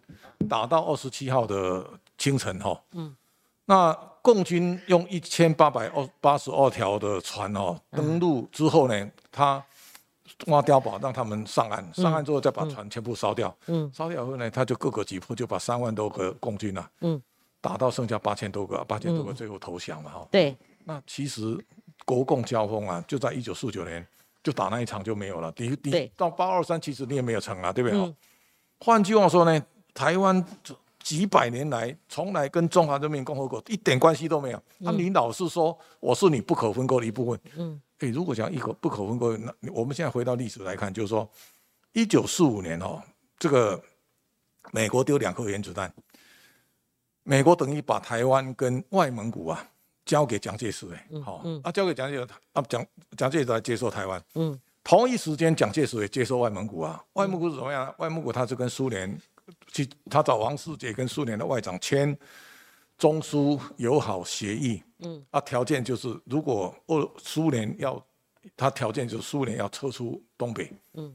[0.49, 2.83] 打到二十七号的清晨哈。
[2.91, 3.15] 嗯。
[3.63, 9.63] 那共军用一千八百二八十二条的船哦登陆之后呢，他
[10.47, 13.55] 挖碉堡让他们上岸，上岸之后再把船全部烧掉。
[13.67, 17.21] 嗯，烧掉后呢，他就各个击破，就把三万多个共军啊，嗯，
[17.61, 20.27] 打到剩下八千多个，八千多个最后投降了哈。
[20.31, 20.57] 对。
[20.85, 21.63] 那其实
[22.03, 24.03] 国共交锋啊，就在一九四九年
[24.43, 25.51] 就打那一场就没有了。
[25.51, 28.15] 第第到八二三其实你也没有成啊，对不对？
[28.79, 29.63] 换句话说呢，
[29.93, 30.43] 台湾。
[31.05, 34.63] 几百年来，从来跟中华人民共和国一点关系都没有。
[34.79, 37.39] 那你老是说我是你不可分割的一部分。
[37.57, 41.29] 嗯，哎，如果讲一个不可分割，那我们现在回到历史来看，就是说，
[41.93, 42.99] 一九四五年哦，
[43.37, 43.79] 这个
[44.71, 45.93] 美国丢两颗原子弹，
[47.21, 49.63] 美国等于把台湾跟外蒙古啊
[50.05, 52.83] 交给蒋介石哎，好，啊交给蒋介石，啊蒋
[53.15, 54.19] 蒋介石来接受台湾。
[54.33, 57.93] 嗯，同一时间蒋介石也接受外蒙古啊，外蒙古是怎么样？
[57.99, 59.15] 外蒙古它是跟苏联。
[59.75, 62.17] 去他找王世杰跟苏联的外长签
[62.97, 68.01] 中苏友好协议，嗯，啊，条件就是如果俄苏联要，
[68.55, 71.13] 他条件就是苏联要撤出东北，嗯，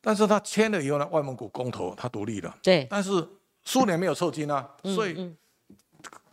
[0.00, 3.28] 但是他签了以后呢，外蒙古公投他独立了，对，但是
[3.64, 5.36] 苏联没有撤军啊，所以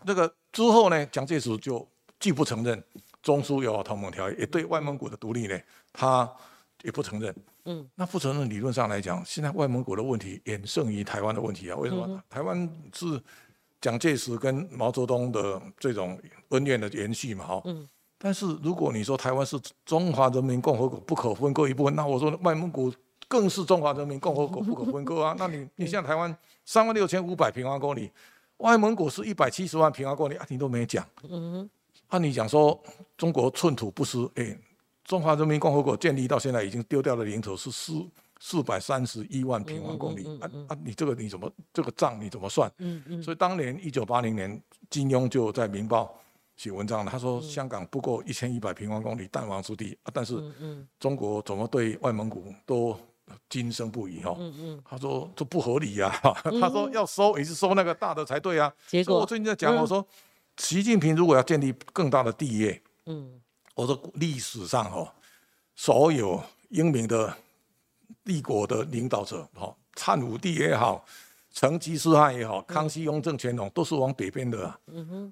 [0.05, 1.85] 这个之后呢，蒋介石就
[2.17, 2.81] 既不承认
[3.21, 5.59] 中苏友好同盟条约，也对外蒙古的独立呢，
[5.91, 6.33] 他
[6.83, 7.35] 也不承认。
[7.65, 11.77] 嗯，那不承认理论上来讲，现在外蒙古的问题远胜于台湾的问题啊？
[11.77, 12.23] 为什么？
[12.29, 13.21] 台湾是
[13.79, 16.19] 蒋介石跟毛泽东的这种
[16.49, 17.45] 恩怨的延续嘛？
[17.45, 17.61] 哈。
[17.65, 17.87] 嗯。
[18.17, 22.93] 但是如果你说台湾是中华人民共和国不可分割一部分，那我说外蒙古
[23.27, 25.35] 更是中华人民共和国不可分割啊！
[25.39, 28.11] 那你 你像台湾三万六千五百平方公里，
[28.57, 31.03] 外蒙古是一百七十万平方公里啊，你都没讲。
[31.23, 31.69] 嗯哼。
[32.09, 32.79] 按你讲说
[33.17, 34.55] 中国寸土不失，哎。
[35.03, 37.93] 中华人民共和国建立到现在已经丢掉的领土是四
[38.39, 40.77] 四百三十一万平方公里啊啊！
[40.83, 42.71] 你这个你怎么这个账你怎么算？
[42.79, 43.21] 嗯嗯。
[43.21, 46.05] 所以当年一九八零年，金庸就在《明报》
[46.61, 50.41] 写文章了，他说香港不过一千一百平方公里弹丸之地啊，但是
[50.99, 52.97] 中国怎么对外蒙古都
[53.47, 54.35] 惊声不已哈？
[54.39, 54.83] 嗯嗯。
[54.83, 56.09] 他说这不合理呀，
[56.59, 58.73] 他说要收也是收那个大的才对啊。
[58.87, 60.03] 结果我最近在讲，我说
[60.57, 63.39] 习近平如果要建立更大的地业，嗯。
[63.81, 65.11] 我说历史上哈，
[65.75, 67.35] 所有英明的
[68.23, 71.03] 帝国的领导者哈，汉武帝也好，
[71.51, 74.79] 成吉思汗也好，康熙、雍正、乾隆都是往北边的啊，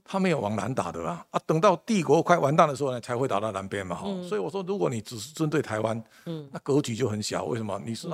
[0.04, 4.08] 他没有往南打的啊，啊，等到帝国快完蛋的时候呢，才会打到南边嘛哈。
[4.28, 6.04] 所以我说，如果你只是针对台湾，
[6.52, 7.46] 那格局就很小。
[7.46, 7.80] 为什么？
[7.86, 8.10] 你是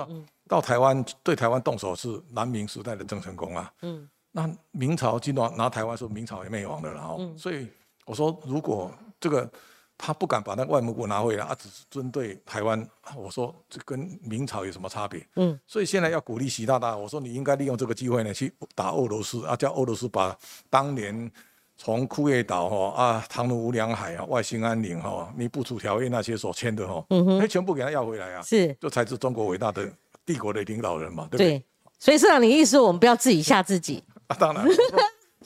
[0.46, 7.16] 到台湾对台湾动手是南明时代的郑成功啊，嗯那明朝进到拿台湾是明朝也灭亡的了哈。
[7.38, 7.66] 所以
[8.04, 9.50] 我说，如果这个。
[9.98, 12.86] 他不敢把那外蒙古拿回来，他只是针对台湾。
[13.16, 15.26] 我说这跟明朝有什么差别？
[15.36, 20.36] 嗯，所以现在要鼓励习大大，我说你应该利用这个机会呢，去打俄罗斯啊，叫俄罗斯把
[20.68, 21.30] 当年
[21.76, 29.90] 从库页岛哈啊、唐努乌梁海啊、外兴安岭哈、尼布楚条约那些所签的哈，嗯哼，全部给他要回来啊，是，这才是中国伟大的
[30.24, 31.64] 帝国的领导人嘛，对不对？
[31.98, 34.36] 所以市长，你意思我们不要自己吓自己 啊？
[34.38, 34.66] 当然。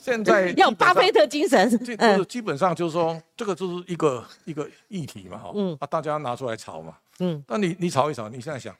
[0.01, 5.77] 现在 要巴菲特精神， 就是基本上就是说，这个就是一个一个议题嘛，哈，嗯。
[5.79, 8.75] 啊，大家拿出来炒嘛，嗯，那你你炒一炒，你现在想，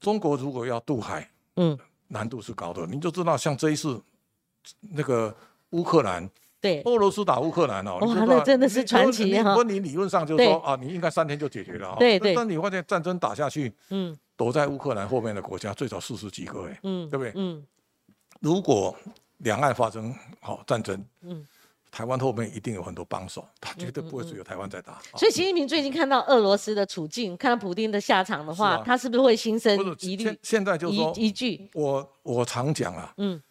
[0.00, 1.78] 中国如果要渡海，嗯，
[2.08, 4.02] 难度是高的，你就知道像这一次
[4.80, 5.32] 那个
[5.70, 6.28] 乌克兰，
[6.60, 9.54] 对，俄罗斯打乌克兰哦，哇，那真的是传奇哈。
[9.56, 17.32] 问你理论上就是说啊，你应该三天就解决了，对对，但你发现战争打下去，嗯，躲在乌克兰后面的国家最少四十几个，哎，嗯，对不对？
[17.36, 17.64] 嗯，
[18.40, 18.96] 如果
[19.42, 21.46] 两岸发生好战争，嗯，
[21.90, 25.00] 台湾后面一定有很多帮手，他绝对不会只有台湾在打。
[25.16, 30.38] 所以习近平最近看到俄罗斯的处境，看到普京的下场的话，他是不是会心生疑虑？
[30.42, 31.68] 现在就是说，一句。
[31.74, 33.42] 我我常讲啊，嗯，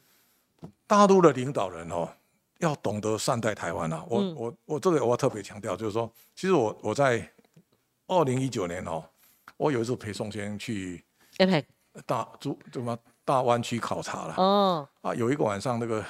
[0.87, 2.09] 大陆的领导人哦，
[2.59, 4.03] 要懂得善待台湾啊。
[4.07, 7.29] 我我我这个我要特别强调，就是说，其实我我在
[8.07, 9.03] 二零一九年哦，
[9.57, 11.03] 我有一次陪宋先去
[12.05, 12.97] 大珠什么？
[13.32, 14.86] 大湾区考察了哦。
[14.99, 16.03] 啊，有一个晚上，那个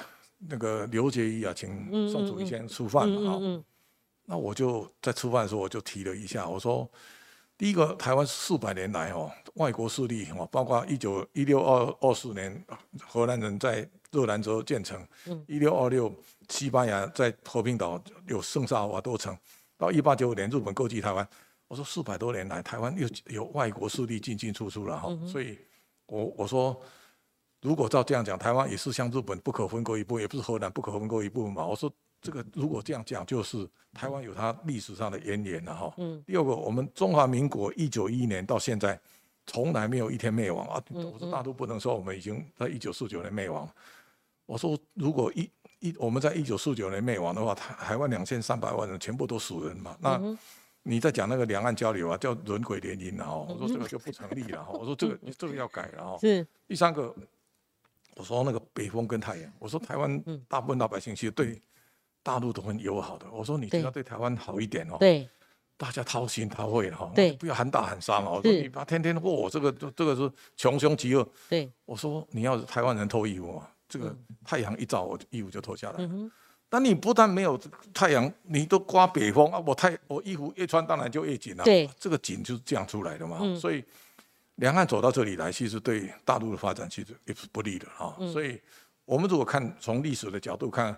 [0.48, 3.62] 那个刘杰一啊，请宋祖义先吃饭嘛哈，
[4.24, 6.90] 那我就在吃饭的时候，我就提了一下，我说
[7.56, 12.64] 第一个台湾四百年来哦，外国势力哦，包括一九一六二二四年
[13.06, 15.00] 荷兰人在热兰州建成，
[15.46, 16.12] 一六二六
[16.48, 19.38] 西班牙在和平岛有圣萨尔瓦多城，
[19.78, 21.28] 到一八九五年日本购进台湾，
[21.68, 25.56] 我说四百多年来台湾又有外国势力进进出出了哈，所以
[26.06, 26.76] 我我说。
[27.62, 31.64] 如果照这样讲，台湾也是像日本不可分割一部分，也不是荷兰不可分割一部分嘛？
[31.64, 31.90] 我说
[32.20, 35.94] 这个如果这样讲，就是台湾有它历史上的渊源了哈。
[35.96, 36.20] 嗯。
[36.26, 39.00] 第二个，我们中华民国一九一一年到现在，
[39.46, 40.82] 从来没有一天灭亡啊！
[40.90, 43.68] 我说大都不能说我们已经在一九四九年灭亡。
[44.44, 45.48] 我说如果一
[45.78, 49.96] 一我们在一九四九年灭亡的话，台台湾两千三百万人全部都死人嘛？
[50.00, 50.20] 那
[50.82, 53.36] 你在讲那个两岸交流啊，叫轮回联姻了哈？
[53.48, 54.72] 我说这个就不成立了哈。
[54.72, 56.18] 我说这个 这个要改了哈。
[56.18, 56.44] 是。
[56.66, 57.14] 第三个。
[58.16, 61.60] 我说那个北风跟太阳，我说台湾大部分老百姓其实对
[62.22, 63.26] 大陆都很友好的。
[63.32, 65.26] 我说你只要对台湾好一点哦，对，
[65.78, 68.30] 大家掏心掏肺的哈，对，不要喊打喊杀嘛。
[68.30, 71.26] 我说你把天天我，这个这个是穷凶极恶。
[71.48, 76.08] 对，我说你要台湾人脱衣服，这个太阳一照，我衣服就脱下来。
[76.68, 77.58] 但你不但没有
[77.94, 81.64] 太阳，你都刮北风啊，我太我衣服越穿当然就越紧了。
[81.64, 83.82] 对，这个紧就是这样出来的嘛，所以。
[84.56, 88.14] 两岸走到这里来，其实对大陆的发展其实也是不利的啊。
[88.32, 88.60] 所以，
[89.04, 90.96] 我们如果看从历史的角度看，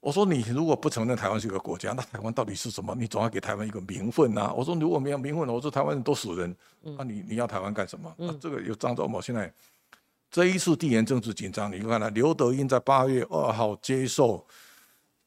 [0.00, 2.94] 我说你如果不承认台湾是一个国家，那台湾到底是什么？
[2.98, 4.52] 你总要给台湾一个名分呐。
[4.54, 8.12] 我说如果没有名分，我说台湾人都死人，那你你要台湾干什么？
[8.18, 9.52] 那这个有张忠谋现在
[10.30, 12.10] 这一次地缘政治紧张，你看呢？
[12.10, 14.44] 刘德英在八月二号接受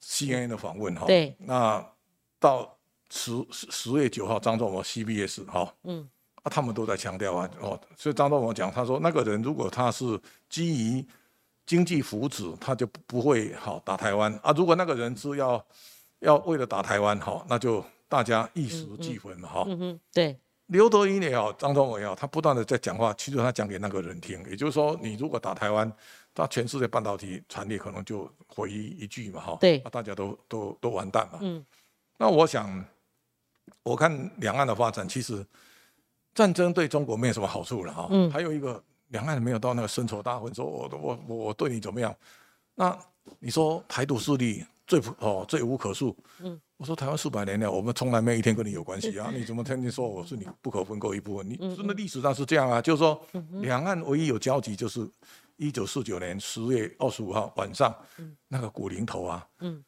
[0.04, 1.84] CNN 的访问哈，对，那
[2.40, 2.78] 到
[3.10, 6.08] 十十月九号张忠谋 CBS 哈，嗯。
[6.44, 10.20] 啊，他们都在强调啊，哦，所以张忠谋讲，他说那个人如果他是
[10.50, 11.06] 基于
[11.66, 14.52] 经济福祉，他就不会好打台湾啊。
[14.54, 15.64] 如果那个人是要
[16.20, 19.64] 要为了打台湾好，那就大家一时俱焚嘛哈。
[19.68, 20.40] 嗯哼，对。
[20.68, 25.92] 刘德英也好，张忠伟也好，他不断的在讲话，其实他讲给那个人听，也就是说，你如果打台湾，
[26.34, 29.58] 他全世界半导体产业可能就毁于一句嘛哈。
[29.60, 29.80] 对。
[29.80, 31.40] 大家都都都完蛋嘛。
[31.42, 31.66] 嗯。
[32.18, 32.86] 那我想，
[33.82, 35.44] 我看两岸的发展，其实
[36.40, 38.08] 战争对中国没有什么好处了哈。
[38.12, 38.32] 嗯。
[38.32, 42.16] 还有一个，两岸没有到那个深仇大恨，说我我我我对你怎么样？
[42.76, 42.98] 那
[43.40, 44.64] 你说台独势力？
[44.88, 46.16] 最哦最无可恕。
[46.40, 49.30] 嗯，我说台湾数百年了，我们从来没有一天跟你有关系啊！
[49.36, 51.48] 你怎么天天说我是你不可分割一部分？
[51.48, 52.82] 你真的历史上是这样啊？
[52.82, 53.22] 就是说，
[53.62, 55.08] 两岸唯一有交集就是
[55.58, 57.96] 一九四九年十月二十五号晚上，
[58.48, 59.84] 那个古林头啊，嗯，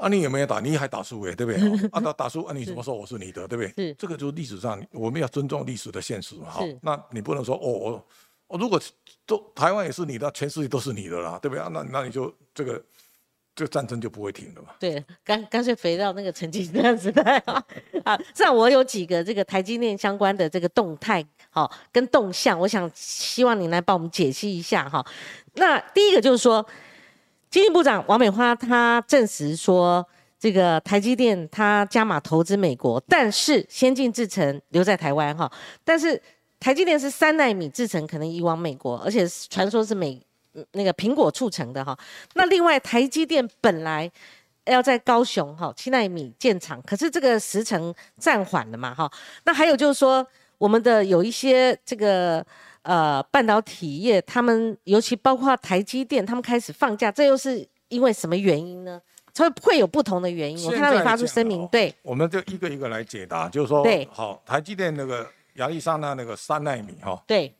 [0.00, 0.60] 啊你有没有打？
[0.60, 1.60] 你还打输哎，对不对？
[1.92, 3.88] 啊打打输啊，你怎么说我是你的，对不对？
[3.88, 6.46] 是这个就是历史上我们要尊重历史的现实嘛。
[6.48, 8.06] 好，那你不能说哦我
[8.48, 8.80] 我如果
[9.26, 11.68] 都台湾也是你的，全世界都是你的啦，对不对啊？
[11.72, 12.82] 那那你就这个。
[13.52, 14.68] 这个战争就不会停了嘛？
[14.78, 17.62] 对，干干脆回到那个曾经那样时代 啊！
[18.06, 25.04] 好，这样我有几个这个台积电相关的这个动态，好跟动向，我想希望你来帮我们解析一下哈。
[25.54, 26.64] 那第一个就是说，
[27.50, 30.06] 经济部长王美花她证实说，
[30.38, 35.50] 这个台积电它加码投资美国，但是先进制程留在台湾哈。
[35.84, 36.20] 但是
[36.58, 40.20] 台积电是三纳米制程可能移往美国，而且传说是美。
[40.72, 41.96] 那个苹果促成的哈，
[42.34, 44.10] 那另外台积电本来
[44.64, 49.08] 要在高雄哈七纳米建厂，可是这个时程暂缓了嘛哈。
[49.44, 50.26] 那还有就是说，
[50.58, 52.44] 我们的有一些这个
[52.82, 59.00] 呃半导体业，他们尤其包括台积电，他们开始放假，这又是因为什么原因呢？
[59.32, 60.66] 它会有不同的原因。
[60.66, 67.54] 我看他们发出声明，对，我们就一个一个来解答，就是说，对，好，台积电那个亚利桑那那个三纳米哈，对，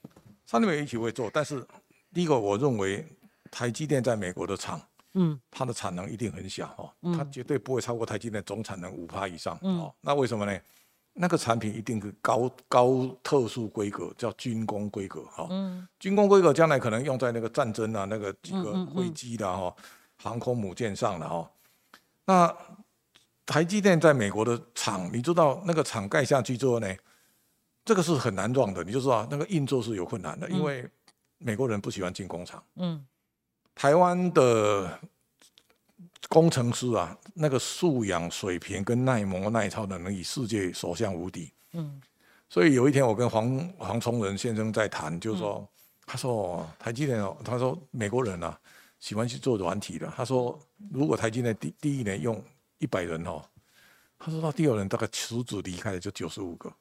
[0.46, 1.64] 三纳米一起会做，但是。
[2.12, 3.06] 第一个，我认为
[3.52, 4.82] 台积电在美国的厂，
[5.14, 10.58] 嗯，它的产能一定很小哈，它绝对不会超过台积电总产能五趴以上，哦，那为什么呢？
[11.12, 19.74] 那个产品一定是高高特殊规格，叫军工规格哈，嗯，军工规格将来可能用在那个战争啊，那个几个飞机的哈，
[20.16, 21.50] 航空母舰上的哈，
[22.24, 22.56] 那
[23.44, 26.94] 台积电在美国的厂，你知道那个厂盖下去之后呢，
[27.84, 30.88] 这个是很难撞的，你就知道那个运作是有困难的，因为。
[31.42, 32.62] 美国人不喜欢进工厂。
[32.74, 33.02] 嗯，
[33.74, 35.00] 台湾的
[36.28, 41.52] 工程师啊，那个素养水平跟耐磨耐操的能力，世界所向无敌。
[41.72, 42.00] 嗯，
[42.48, 45.66] 所以有一天我跟黄黄崇仁先生在谈，就是说，
[46.06, 48.58] 他说台积电哦，他说美国人啊
[48.98, 50.12] 喜欢去做软体的。
[50.16, 50.58] 他说
[50.92, 52.42] 如果台积电第第一年用
[52.78, 53.42] 一百人哦，
[54.18, 56.72] 他说到第二年大概辞职离开的就九十五个。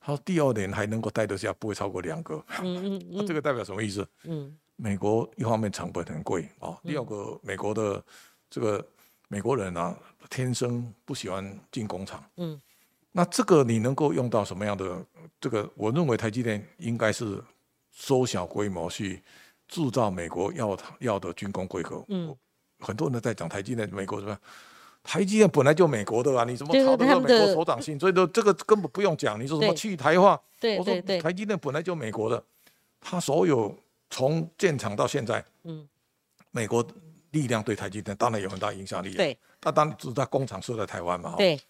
[0.00, 2.42] 他说第二年还能够待得下，不会超过两个。
[2.62, 4.06] 嗯嗯嗯， 这个代表什么意思？
[4.24, 8.02] 嗯，美国一方面成本很贵啊，第二个美国的
[8.50, 8.84] 这个
[9.28, 9.96] 美国人啊，
[10.30, 12.24] 天生不喜欢进工厂。
[12.36, 12.60] 嗯，
[13.12, 15.04] 那这个你能够用到什么样的？
[15.40, 17.42] 这个我认为台积电应该是
[17.92, 19.22] 缩小规模去
[19.68, 22.04] 制造美国要要的军工规格。
[22.08, 22.34] 嗯，
[22.80, 24.40] 很多人都在讲台积电，美国是吧？
[25.04, 27.98] 台积电本来就美国的啊，你怎么操得美国手掌心？
[27.98, 29.40] 所以说这个根本不用讲。
[29.40, 30.38] 你说什么去台化？
[30.60, 32.42] 对对对，台积电本来就美国的，
[33.00, 33.74] 它所有
[34.10, 35.88] 从建厂到现在，嗯，
[36.50, 36.84] 美国
[37.30, 39.14] 力量对台积电当然有很大影响力。
[39.14, 41.34] 对，它当是在工厂设在台湾嘛。
[41.36, 41.60] 对，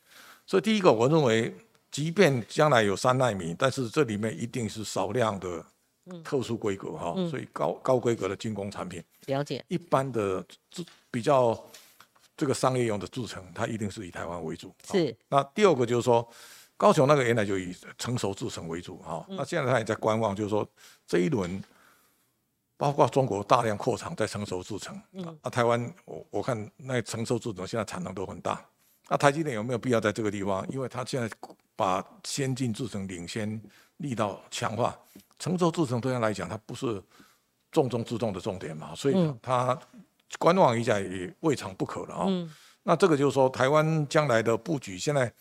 [0.47, 1.55] 所以第一个，我认为，
[1.91, 5.65] 即便将来有三纳米，但是这里面一定是少量的
[6.23, 9.03] 特殊规格哈，所以高高规格的军工产品。
[9.27, 9.65] 了解。
[9.69, 11.59] 一般的制比较。
[12.41, 14.73] 这个商业用的制成，它一定是以台湾为主。
[14.89, 15.13] 是。
[15.29, 16.25] 那第二个就是说，
[16.77, 19.27] 高雄那个原来就以成熟制成为主哈。
[19.31, 20.65] 那现在他也在观望，就是说
[21.05, 21.61] 这一轮，
[22.79, 24.99] 包括中国大量扩厂在成熟制成。
[25.13, 25.39] 嗯。
[25.43, 28.65] 那台湾，我我看那成熟制成现在产能都很大。
[29.09, 30.67] 那台积电有没有必要在这个地方？
[30.71, 31.29] 因为它现在
[31.77, 33.61] 把先进制成领先
[33.99, 34.99] 力道强化，
[35.39, 37.03] 成熟制成对它来讲，它不是
[37.71, 39.79] 重中之重的重点嘛，所以它。
[40.39, 42.27] 观望一下也未尝不可了啊。
[42.29, 42.55] 嗯。
[42.83, 45.33] 那这个就是说，台湾将来的布局，现在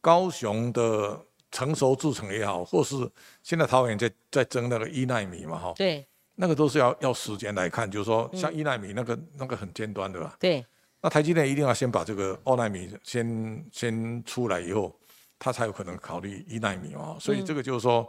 [0.00, 1.20] 高雄的
[1.50, 2.94] 成熟制程也好，或是
[3.42, 5.72] 现在桃园在在争那个一纳米嘛，哈。
[5.74, 6.06] 对。
[6.36, 10.36] 那个都是要要时间来看，就是说，像一纳米那个那个很尖端的吧。
[10.38, 10.64] 对。
[11.02, 14.96] 那台积电一定要先把这个二纳米先先出来以后，
[15.38, 17.16] 他才有可能考虑一纳米啊。
[17.18, 18.08] 所以这个就是说，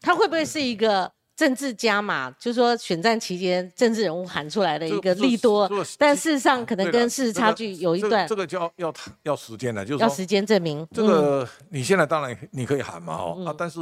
[0.00, 1.10] 它会不会是一个？
[1.38, 8.26] 政治加码，就是说选战期间政治人物喊出来的一个利多，但事实上可能跟事实差距有一段。
[8.26, 8.92] 这个就要要
[9.22, 10.84] 要时间了，就是要时间证明。
[10.90, 13.78] 这个你现在当然你可以喊嘛，哦啊，但是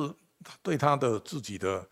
[0.62, 1.83] 对他的自己的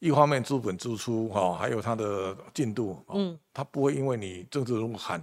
[0.00, 5.20] 一方面资本支出哈，还有它的进度，嗯，它不会因为你政治人物喊，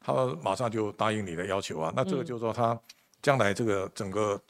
[0.00, 1.92] 他马上就答应你的要求啊。
[1.96, 2.78] 那这个就是说，他
[3.20, 4.40] 将来这个整个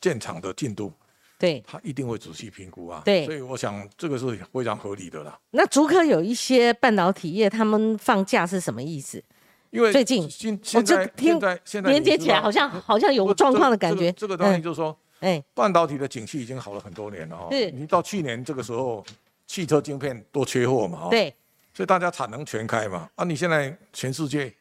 [0.00, 0.92] 建厂的进度，
[1.38, 3.02] 对，他一定会仔细评估啊。
[3.04, 5.38] 对，所以我想这个是非常合理的啦。
[5.52, 9.22] 那竹科有一些半导体业，他们放假是什么意思？
[9.70, 14.10] 因为最近现现在现在现在连接起来好像好像有状况的感觉。
[14.12, 14.96] 这个东西就是说。
[15.24, 17.48] 哎，半导体的景气已经好了很多年了哈。
[17.50, 19.04] 是，你到去年这个时候，
[19.46, 21.08] 汽车晶片都缺货嘛？
[21.10, 21.34] 对。
[21.72, 23.08] 所以大家产能全开嘛。
[23.14, 24.52] 啊，你现在全世界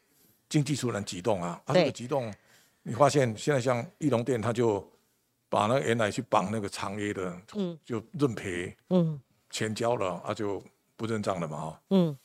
[0.48, 1.62] 经济突然急动啊。
[1.66, 2.34] 啊，这个急动，
[2.82, 4.84] 你发现现在像翼龙电，他就
[5.50, 10.64] 把那原来去绑那个长约的，嗯，就认赔，嗯，钱交了，啊，就
[10.96, 11.82] 不认账了嘛，哈。
[11.90, 12.18] 嗯。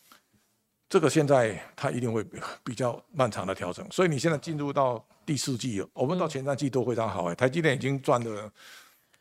[0.89, 2.24] 这个现在它一定会
[2.64, 8.51] 比较漫长的调整，所以你现在进入到第四季，我们到前三季都非常好哎，台积电已经赚了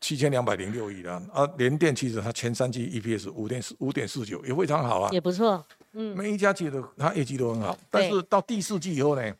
[0.00, 9.34] 七千两百零六亿了，啊，联电其实它前三季 EPS 五点四五点四九也非常好啊，也不错，嗯，每一家企业的它业绩都很好，但是到第四季以后呢，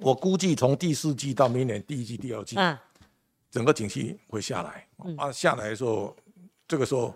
[0.00, 2.78] 我估计从第四季到明年第一季、第二季，啊，
[3.50, 6.14] 整个景气会下来，啊，下来的时候，
[6.68, 7.14] 这个时候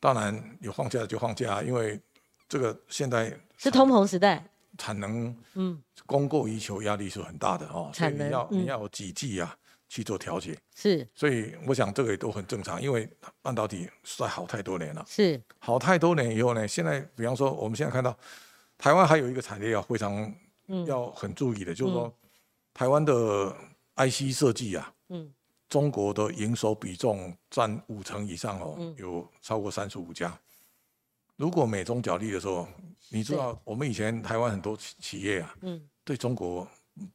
[0.00, 2.00] 当然有放假就放假，因为。
[2.48, 9.56] 这个现在是通膨时代，产能嗯供过于求压力是很大的哦，所以你要你要有几季啊
[9.88, 10.56] 去做调节。
[10.74, 13.08] 是，所以我想这个也都很正常，因为
[13.40, 15.40] 半导体实在好太多年了，是。
[15.58, 18.16] 好太多年以后呢，现在比方说我们现在看到
[18.78, 20.34] 台湾还有一个产业要非常
[20.86, 22.12] 要很注意的，就是说
[22.74, 23.54] 台湾的
[23.96, 25.32] IC 设计啊，嗯，
[25.68, 30.38] 中国的营收比重占五成以上哦，有超过三十五家。
[31.36, 32.66] 如果美中角力的时候，
[33.10, 35.54] 你知道我们以前台湾很多企企业啊，
[36.02, 36.66] 对中国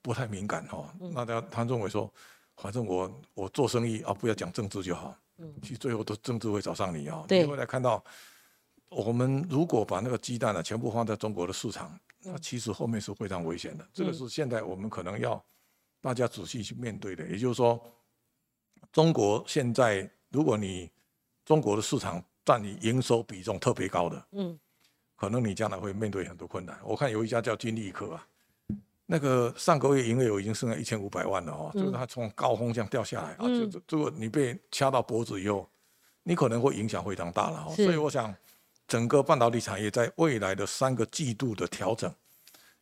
[0.02, 0.94] 不太敏感哈。
[1.00, 2.12] 那他他认为说，
[2.58, 5.18] 反正我我做生意啊，不要讲政治就好。
[5.64, 7.26] 其实最后都政治会找上你啊。
[7.30, 8.04] 你会来看到，
[8.90, 13.90] 我们如果把那个鸡蛋呢全部放在中国的市场，那其实后面是非常危险的。
[13.92, 15.44] 这个是现在我们可能要
[16.00, 17.28] 大家仔细去面对的。
[17.28, 17.84] 也就是说，
[18.92, 20.92] 中国现在如果你
[21.44, 22.24] 中国的市场。
[22.52, 24.60] 占你营收比重特别高的，嗯，
[25.16, 26.78] 可能你将来会面对很多困难。
[26.84, 28.28] 我看有一家叫金利科啊，
[29.06, 35.66] 那个上个月营业额已经剩下一千五百万了哦，就是它从高峰这样掉下来啊，就如果你被掐到脖子以后，
[36.24, 37.70] 你可能会影响非常大了。
[37.74, 38.36] 所以我想，
[38.86, 42.14] 整个半导体产业在未来的三个季度的调整。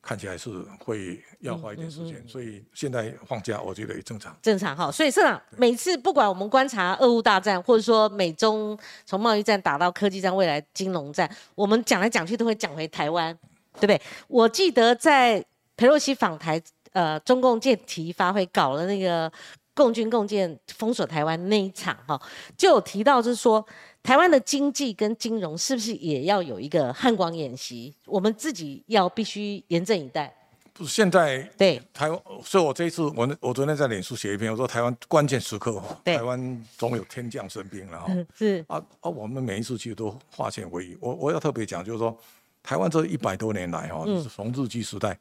[0.01, 4.35] 看起来是会要花一点时间，所以现在放假我觉得也正常。
[4.41, 13.37] 正常哈，所以社长每次不管我们观察俄乌大战，或者说美中从贸易战打到科技战、未来金融战，我们讲来讲去都会讲回台湾，
[13.73, 14.01] 对不对？
[14.27, 15.43] 我记得在
[15.75, 16.61] 佩洛西访台，
[16.93, 19.31] 呃，中共建题发挥搞了那个
[19.73, 22.19] 共军共建封锁台湾那一场哈，
[22.57, 23.65] 就有提到就是说。
[24.01, 27.93] 台湾的经济跟金融是不是也要有一个汉光演习？
[28.05, 30.33] 我们自己要必须严阵以待。
[30.73, 38.07] 不是现在对台湾，所以我这一次我我昨天在脸书写一篇，我说台湾关键时刻哈，台湾总有天降神兵了哈。
[38.33, 40.97] 是啊啊，我们每一次其实都化险为夷。
[41.01, 42.17] 我我要特别讲，就是说
[42.63, 45.19] 台湾这一百多年来哈，是从日据时代，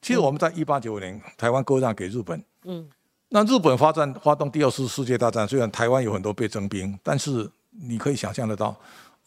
[0.00, 2.88] 其实我们在一八九五年台湾割让给日本，嗯，
[3.30, 8.76] 那日本发战发动第二次世界大战，虽然台湾有很多被征兵，但是你可以想象得到，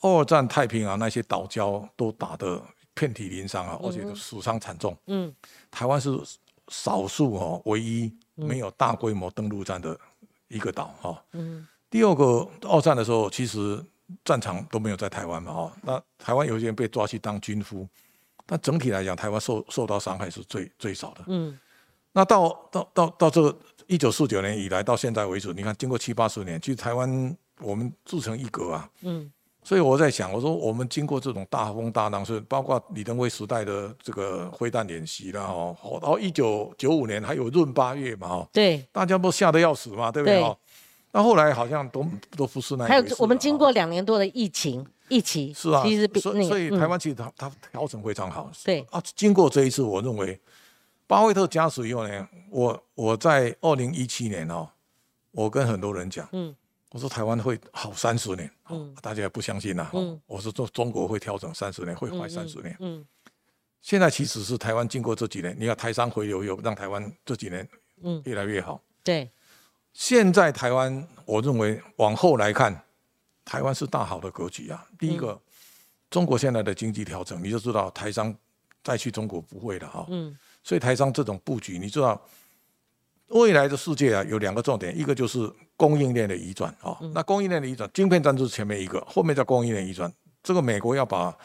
[0.01, 2.61] 二战太平洋那些岛礁都打得
[2.93, 4.95] 遍体鳞伤啊，而且都死伤惨重。
[5.07, 5.33] 嗯，
[5.71, 6.19] 台湾是
[6.67, 9.97] 少数哦，唯一没有大规模登陆战的
[10.49, 11.23] 一个岛哈。
[11.31, 11.65] 嗯。
[11.89, 13.81] 第二个二战的时候，其实
[14.25, 15.73] 战场都没有在台湾嘛哈。
[15.81, 17.87] 那台湾有些人被抓去当军夫，
[18.45, 21.23] 但整体来讲，台湾受受到伤害是最最少的。
[21.27, 21.57] 嗯。
[22.11, 27.37] 那到到到到这个一九四九年以来到现在为止，你看经过七八十年，其实台湾。
[27.59, 29.31] 我们自成一格啊，嗯，
[29.63, 40.41] 所以我在想，我说我们经过这种大风大浪，是包括李登辉时代的这个灰弹演习啦，哦，然后一九九五年还有闰八月嘛，哦，对，大家不吓得要死嘛，对不对？
[40.41, 40.57] 哦，
[41.11, 48.85] 那后来好像都都不是那，还有我们经过两年多的疫情，疫情是啊，其实所所以台湾其实它它调整非常好，对。
[48.89, 50.37] 啊，经过这一次，我认为
[51.07, 54.67] 巴菲特加持以后呢，我我在二零一七年哦，
[55.31, 56.53] 我跟很多人讲，嗯。
[56.93, 63.03] 我说台湾会好三十年，嗯，大家也不相信呐，嗯，我说中中国会调整三十年，会坏三十年，嗯，
[63.81, 67.67] 现在其实是台湾经过这几年，你看台商回流又让台湾这几年，
[68.03, 69.27] 嗯，越来越好，对，
[69.91, 72.79] 现在台湾我认为往后来看，
[73.43, 74.87] 台湾是大好的格局啊。
[74.99, 75.41] 第一个，
[76.11, 78.35] 中国现在的经济调整，你就知道台商
[78.83, 82.23] 再去中国不会的哈，嗯，所以台商这种布局，你知道。
[83.29, 86.97] 未来的世界啊，有两个重点，一个就是供应链的移转啊。
[87.13, 90.11] 那供应链的移转，晶片战是前面一个，后面叫供应链移转。
[90.41, 91.35] 这个美国要把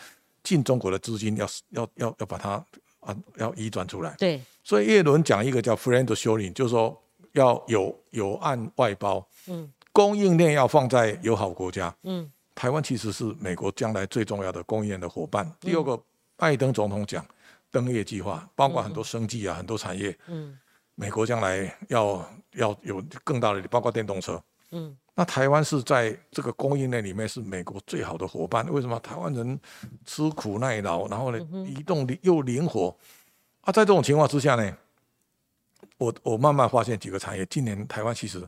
[0.43, 2.65] 进中国的资金要要要要把它
[3.01, 4.15] 啊要移转出来。
[4.19, 4.41] 对。
[4.63, 7.01] 所以叶伦讲一个叫 friend sharing，就是说
[7.33, 15.51] 要有有岸外包，嗯，供应链要放在友好国家，嗯，台湾其实是美国将来最重要的供应链的伙伴。
[15.61, 15.99] 第二个，
[16.37, 17.25] 拜登总统讲
[17.71, 20.59] 登业计划，包括很多生计啊，很多产业，嗯。
[21.01, 24.43] 美国将来要要有更大的，包括电动车，
[24.73, 28.67] 嗯，那台湾是在这个供应链里面是美国最好的伙伴。
[28.73, 28.99] 为什么？
[29.01, 29.59] 台湾人
[30.05, 32.95] 吃苦耐劳，然后呢，移动又灵活，
[33.63, 34.77] 啊，在这种情况之下呢，
[35.97, 38.47] 我我慢慢发现几个产业，今年台湾其实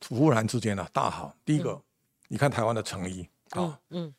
[0.00, 1.34] 突然之间呢大好。
[1.44, 1.80] 第一个，
[2.28, 4.12] 你看台湾的成衣啊，嗯，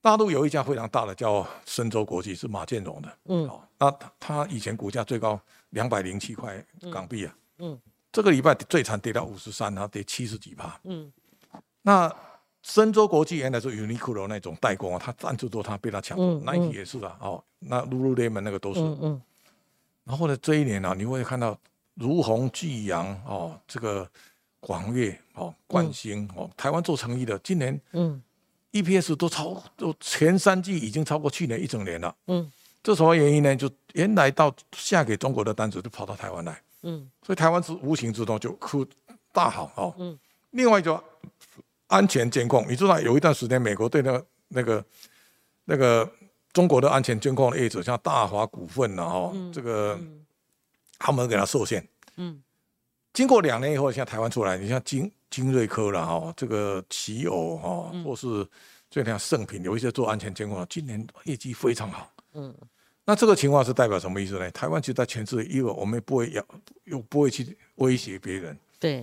[0.00, 5.38] 大陆有一家非常大的叫深州国际，是马建荣的，嗯，那他他以前股价最高。
[5.72, 7.80] 两百零七块港币啊，嗯，
[8.12, 11.10] 这个礼拜最惨跌到五十三，然后跌七十几趴，嗯，
[11.80, 12.14] 那
[12.62, 19.22] 深州国际原来是 Uniqlo 那种代工啊，他赞助多他被他抢走，Nike 也是啊，哦，那 Lululemon 那个都是，嗯嗯，
[20.04, 21.58] 然后呢，这一年呢，你会看到
[21.94, 24.06] 如虹、巨阳哦，这个
[24.60, 28.22] 广越哦、冠星哦，台湾做成衣的，今年嗯
[28.72, 32.52] ，EPS 都超都前三季已经超过去年一整年了，嗯。
[32.84, 33.54] 这什么原因呢？
[33.54, 38.86] 就原来到下给中国的单子就跑到台湾来，嗯，所以台湾是无形之中就哭
[39.32, 40.18] 大好哦，嗯。
[40.50, 41.02] 另外就
[41.86, 44.84] 安全监控，你知道有一段时间美国对那个那个
[45.64, 46.10] 那个
[46.52, 49.98] 中国的安全监控的业者，像大华股份呐，哦，这个
[50.98, 52.42] 他们给他受限，嗯。
[53.14, 58.46] 经过两年以后，像台湾出来，你像金金瑞科了哈，这个奇偶哈，或是
[58.88, 62.10] 就像盛品，有一些做安全监控，今年业绩非常好。
[62.32, 62.54] 嗯，
[63.04, 64.48] 那这个情况是代表什么意思呢？
[64.52, 66.44] 台湾就在全世界，因为我们不会要，
[66.84, 68.56] 又不会去威胁别人。
[68.78, 69.02] 对，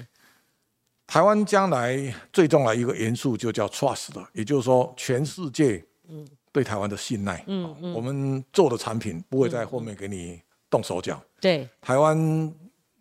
[1.05, 7.43] 台湾将来最重要一个元素就叫 trust 的，也就是说，全世界嗯对台湾的信赖。
[7.47, 11.21] 嗯嗯，我们做的产品不会在后面给你动手脚。
[11.41, 12.55] 对，台湾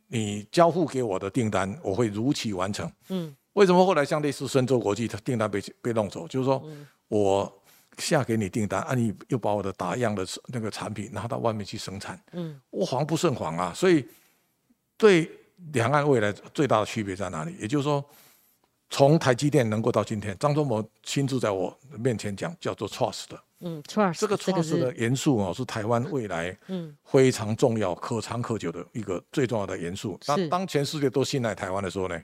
[0.09, 2.91] 你交付给我的订单，我会如期完成。
[3.11, 6.27] 嗯，为什么后来像类似深州国际，它订单被被弄走？
[6.27, 6.61] 就是说
[7.07, 7.55] 我。
[7.99, 13.73] 下给你订单，啊，你又把我的打样的那个产品拿到外面去生产，嗯，我防不胜防啊。
[13.75, 14.07] 所以，
[14.97, 15.31] 对
[15.73, 17.57] 两岸未来最大的区别在哪里？
[17.61, 18.05] 也就是说，
[18.91, 30.19] 从台积电能够到今天，张忠谋亲自在我面前讲，叫做 trust 的，嗯，trust 这个 trust 的元素哦，是台湾未来嗯非常重要、可长可久的一个最重要的元素。
[30.27, 32.21] 那当全世界都信赖台湾的时候呢，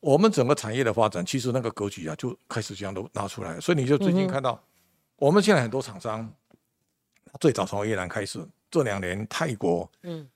[0.00, 3.60] 我们整个产业的发展，其实那个格局啊，就开始这样都拿出来。
[3.60, 4.60] 所以你就最近看到。
[5.16, 6.30] 我们现在很多厂商，
[7.40, 10.28] 最早从越南开始，这两年泰国，嗯，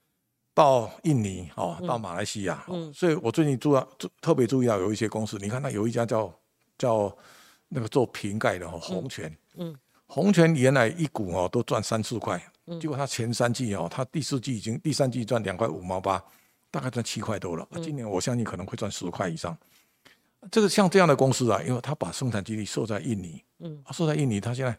[0.53, 3.81] 到印尼哦，到马来西亚，嗯，所以我最近注意
[4.19, 6.33] 特别注意到有一些公司，你看，那有一家叫
[6.77, 7.15] 叫
[7.67, 9.75] 那个做瓶盖的哦，红泉，嗯，
[10.07, 16.23] 红泉原来一股哦都赚三四块，嗯，结果它前三季哦，它第四季已经第三季赚两块五毛八，
[16.71, 19.55] 大概赚七块多了，今年我相信可能会赚十块以上。
[20.49, 24.75] 这个像这样的公司啊，因为他把生产基地设在印尼，嗯，设在印尼，他现在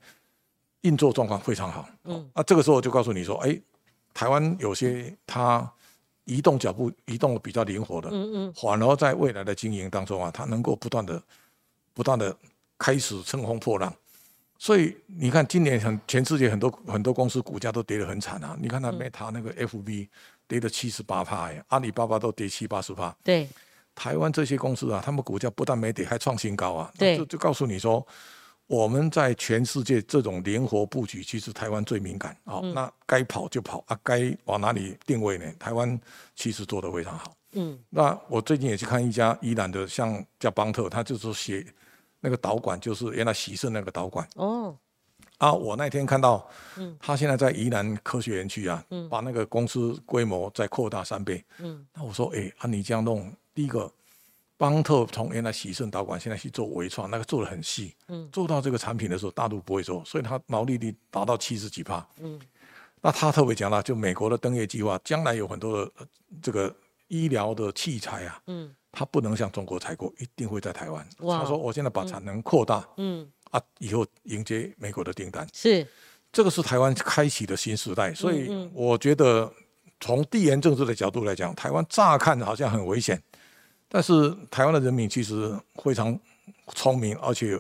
[0.81, 3.57] 运作状况非常好，嗯，啊，这个时候就告诉你说，哎，
[4.13, 5.71] 台湾有些他
[6.25, 11.23] 移动脚步移动的比较灵活的，嗯嗯，反而在未来的经营当中啊，它能够不断的
[11.95, 12.37] 不断的
[12.77, 13.95] 开始乘风破浪，
[14.59, 20.09] 所以你看今年很全世界很多很多公司股价都跌得很惨啊，你看它 Meta 那个 FB
[20.49, 23.49] 跌了七十八趴，阿里巴巴都跌七八十趴，对。
[23.95, 26.93] 台湾这些公司啊，他们股价不但没跌，还创新高啊！
[26.99, 28.05] 就就告诉你说，
[28.67, 32.61] 我们在全世界这种灵活布局，其实台湾最敏感啊。
[32.75, 35.45] 那该跑就跑啊，该往哪里定位呢？
[35.59, 36.01] 台湾
[36.35, 37.35] 其实做得非常好。
[37.53, 41.67] 嗯，那我最近也去看一家伊朗的，像叫邦特，他就是写
[42.21, 44.27] 那个导管，就是原来喜盛那个导管。
[44.37, 44.75] 哦，
[45.37, 51.45] 啊，我那天看到，嗯，他现在在宜兰科学园区啊，嗯，把那个公司规模再扩大三倍。
[51.59, 53.31] 嗯，那我说，哎，啊，你这样弄。
[53.55, 53.91] 第一个，
[54.57, 62.41] 邦特从原来喜盛导管，现在去做微创，那个做的很细，嗯，做到这个产品的时候，大陆不会做，所以它毛利率达到七十几帕，嗯，
[63.01, 65.93] 那他特别讲了，就美国的登月计划，将来有很多的
[66.41, 66.75] 这个
[67.09, 71.07] 医疗的器材啊，嗯，他不能向中国采购，一定会在台湾。
[71.19, 75.85] 他说我现在把产能扩大，嗯，啊，以后迎接美国的订单，是，
[76.33, 79.53] 这个是台湾开启的新时代，所以我觉得
[79.99, 83.21] 从地缘政治的角度来讲，台湾乍看好像很危险。
[83.95, 86.19] 但是台湾的人民其实非常
[86.69, 87.59] 聪明，而且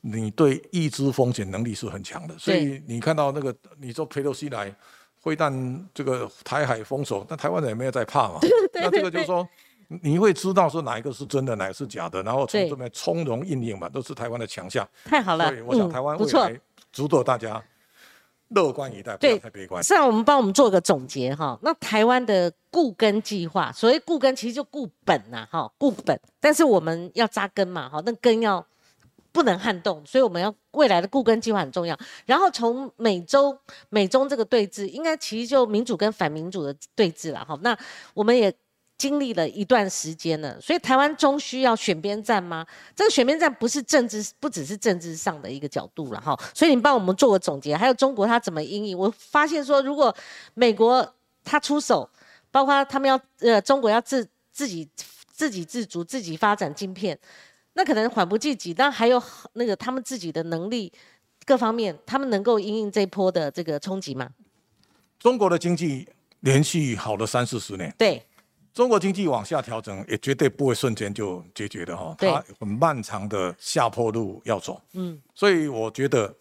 [0.00, 2.36] 你对预知风险能力是很强的。
[2.36, 4.74] 所以你看到那个你说佩洛西来，
[5.20, 8.40] 会但这个台海封锁，但台湾人也没有在怕嘛。
[8.74, 9.48] 那这个就是说，
[10.02, 14.84] 你会知道说哪一个是真的，哪个是假的，然后从这边从容应应嘛，都是台湾的强项。
[15.04, 16.18] 太好了，所以我想嗯台湾。
[16.18, 16.60] 未来
[16.90, 17.62] 值得大家
[18.50, 19.82] 乐观以待，不对要太悲观。
[19.82, 21.58] 是啊，我们帮我们做个总结哈。
[21.62, 26.18] 那台湾的固根计划，所谓固根其实就固本呐，哈，固本。
[26.40, 28.64] 但是我们要扎根嘛，哈，那根要
[29.32, 31.96] 不能撼动，所以我们要未来的固根计划很重要。
[32.26, 33.56] 然后从美洲、
[33.88, 37.56] 美中这个对峙，应该其实就民主跟反民主的对峙了哈。
[37.62, 37.76] 那
[38.14, 38.52] 我们也
[39.00, 42.66] 经历了一段时间了，所以台湾终需要选边站吗？
[42.94, 46.38] 这个选边站不是政治，不只是政治上的一个角度了哈。
[46.54, 48.98] 所以你帮我们做个总结，还有中国它怎么应应？
[48.98, 50.14] 我发现说，如果
[50.52, 52.06] 美国它出手，
[52.50, 54.86] 包括他们要呃中国要自自己
[55.32, 57.18] 自给自足、自己发展晶片，
[57.72, 58.74] 那可能缓不济急。
[58.74, 59.22] 但还有
[59.54, 60.92] 那个他们自己的能力
[61.46, 64.28] 各方面，他们能够应应这一波的这个冲击吗？
[65.18, 66.06] 中国的经济
[66.40, 68.22] 连续好了三四十年，对
[68.72, 74.80] 中国经济往下调整也绝对不会瞬间就解决的哈，对它很漫长的下坡路要走。
[74.92, 76.32] 嗯，所以我觉得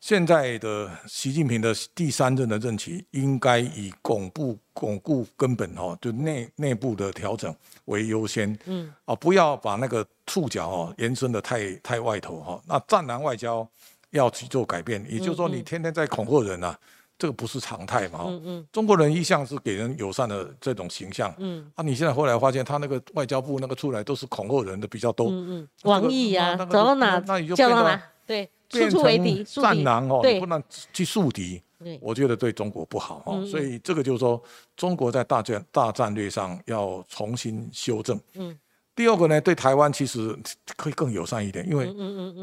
[0.00, 7.54] 现在的习近平的第三任的任期，应该以巩固巩固根本哈，就内内部的调整
[7.86, 8.58] 为优先。
[8.64, 12.62] 嗯，啊，不要把那个触角哦延伸的太太外头哈。
[12.66, 13.68] 那战狼外交
[14.10, 16.78] 要去做改变，也就是说，你天天在恐吓人啊。
[17.18, 18.20] 这个不是常态嘛？
[18.26, 30.62] 嗯嗯中国人一向是给人友善的这种形象，嗯啊，你现在后来发现他那个外交部那个出来都是恐吓人的比较多，嗯嗯，这个王毅呀、那那个走到哪那你就叫到哪，对，处变处为敌，战狼哦，对不能
[30.92, 34.42] 去树敌对，我觉得对中国不好哦，嗯所以这个就是说，
[34.76, 38.18] 中国在大战大战略上要重新修正。
[38.34, 38.58] 嗯
[38.96, 40.34] 第二个呢，对台湾其实
[40.74, 41.84] 可以更友善一点，因为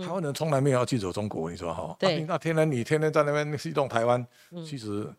[0.05, 1.95] 台湾人从来没有要记走中国，你说哈？
[1.99, 4.25] 对啊那天然你天天在那边激动台湾，
[4.63, 5.11] 其实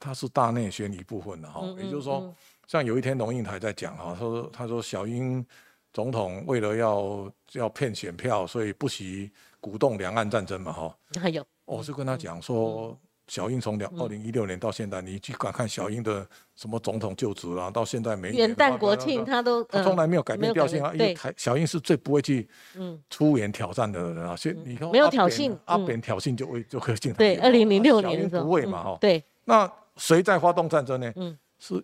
[0.00, 1.76] 它是大内宣一部分的哈嗯。
[1.84, 2.34] 也就是说嗯，
[2.66, 5.46] 像有一天龙应台在讲哈，他说他说小英
[5.92, 9.30] 总统为了要要骗选票，所以不惜
[9.60, 10.98] 鼓动两岸战争嘛哈。
[11.20, 23.00] 还有我就跟他讲说，小英从两二零一六年到现在，你去观看小英的什么总统就职啊，到现在每年元旦国庆他都他从来没有改变调性啊，对因为台小英是最不会去嗯。
[23.08, 25.60] 出言挑战的人啊，所以你看没有挑衅嗯。
[25.66, 31.12] 阿扁挑衅就会就会进台对，嘛二零零六年的时候不会嘛哈，对，那谁在发动战争呢？
[31.16, 31.38] 嗯。
[31.58, 31.82] 是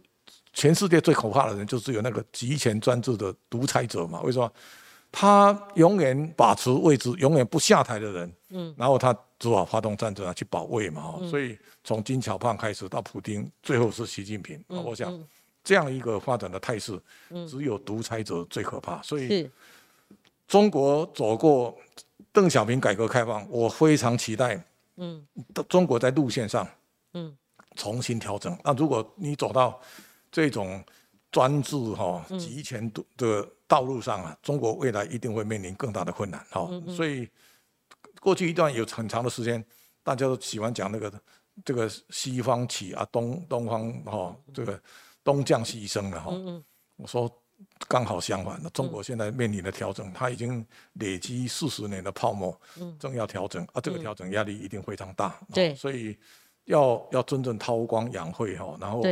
[0.53, 4.21] 全世界最可怕的人，就是有那个集权专制的独裁者嘛？
[4.23, 4.53] 为什么？
[5.13, 11.03] 他永远把持位置，永远不下台的人，嗯，然后他只好发动战争啊，去保卫嘛。
[11.03, 14.63] 哈所以从金巧胖开始到普京，最后是习近平。
[14.69, 15.27] 嗯我想嗯
[15.65, 16.99] 这样一个发展的态势，
[17.47, 19.03] 只有独裁者最可怕。
[19.03, 19.51] 所以
[20.47, 21.77] 中国走过
[22.33, 24.63] 邓小平改革开放，我非常期待
[24.97, 25.27] 嗯
[25.69, 26.67] 中国在路线上
[27.13, 27.37] 嗯
[27.77, 28.57] 重新调整。
[28.65, 29.79] 那如果你走到
[30.33, 30.83] 这种
[31.31, 37.29] 专制哈、嗯集权的道路上啊，中国未来一定会面临更大的困难哈、嗯所以
[38.21, 39.65] 过去一段有很长的时间，
[40.03, 41.13] 大家都喜欢讲那个
[41.65, 44.81] 这个西方起啊，东东方哈、这个
[45.25, 46.33] 东降西升了哈、
[46.97, 47.31] 我说
[47.89, 50.65] 刚好相反，那中国现在面临的调整，它已经
[50.95, 52.59] 累积四十年的泡沫，
[52.99, 55.39] 正要调整啊，这个调整压力一定非常大。
[55.43, 55.73] 嗯对。
[55.73, 56.17] 哦所以
[56.65, 59.03] 要要真正韬光养晦哈，然后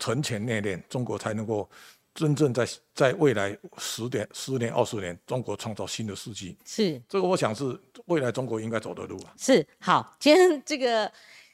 [0.00, 1.70] 存钱内敛，中国才能够
[2.14, 6.56] 真正在在未来十年、十年、二十年，中国创造新的世纪。
[6.64, 9.34] 是这个我想是未来中国应该走的路啊。
[9.36, 11.10] 是好，今天这个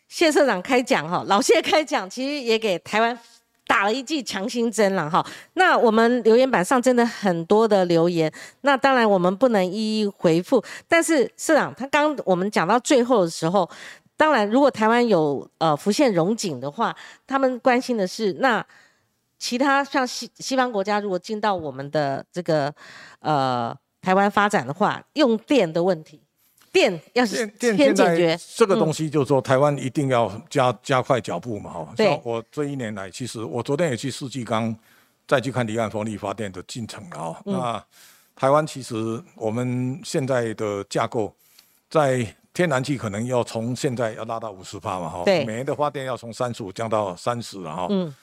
[0.09, 3.19] 谢社长开讲哈，老谢开讲，其实也给台湾
[3.67, 5.25] 打了一剂强心针了哈。
[5.55, 8.31] 那我们留言板上真的很多的留言，
[8.61, 13.69] 那当然我们不能一一回复，但是社长他刚我们讲到最后的时候。
[14.17, 16.95] 当然，如果台湾有呃浮现荣景的话，
[17.27, 18.63] 他们关心的是那
[19.41, 22.73] 其他像西西方国家如果进到我们的这个
[23.21, 26.21] 呃台湾发展的话，用电的问题，
[26.71, 31.89] 电要是先解决，这个东西，就是说台湾一定要加加快脚步嘛哈。
[31.97, 34.77] 对像我这一年来，其实我昨天也去世纪刚
[35.27, 37.43] 再去看离岸风力发电的进程了哈。
[37.47, 37.85] 嗯那
[38.37, 41.35] 台湾其实我们现在的架构，
[41.89, 47.87] 在天然气可能要从现在要拉到五十帕嘛哈，对每年的发电要从三十五降到三十了哈。
[47.89, 48.15] 嗯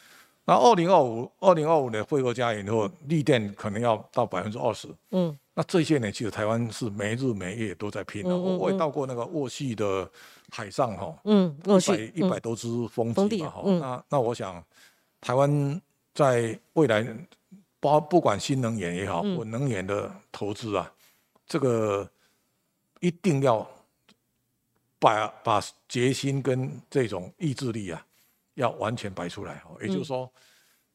[0.50, 4.88] 那二零二五二零二五年汇合加以后，绿电可能要到百分之二十。
[5.12, 8.30] 嗯那这些年，其实台湾是没日没夜都在拼的。
[8.30, 10.10] 嗯嗯我我也嗯到过那个沃系的
[10.50, 13.62] 海上哈，嗯，我一百，一百多只风机嘛哈。
[13.66, 14.64] 嗯那那我想，
[15.20, 15.82] 台湾
[16.14, 17.06] 在未来
[17.82, 20.90] 包不管新能源也好，嗯或能源的投资啊，
[21.46, 22.10] 这个
[23.02, 23.68] 一定要
[24.98, 28.06] 把把决心跟这种意志力啊，
[28.58, 29.78] 要完全摆出来哦。
[29.82, 30.30] 也就是说，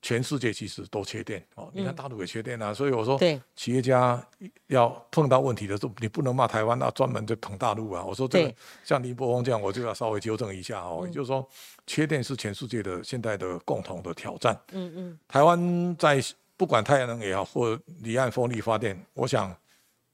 [0.03, 3.17] 全世界其实都缺电哦，你看大陆也缺电啊，所以我说，
[3.55, 4.21] 企业家
[4.67, 8.05] 要碰到问题的时候，你不能骂台湾，那专门就捧大陆啊。
[8.05, 8.55] 我说这个
[8.85, 11.49] 像林柏峰这样，我就要稍微纠正一下哦，也就是说，
[11.87, 14.61] 缺电是全世界的现在的共同的挑战。
[14.73, 16.21] 嗯嗯，台湾在
[16.57, 19.55] 不管太阳能也好，或离岸风力发电，我想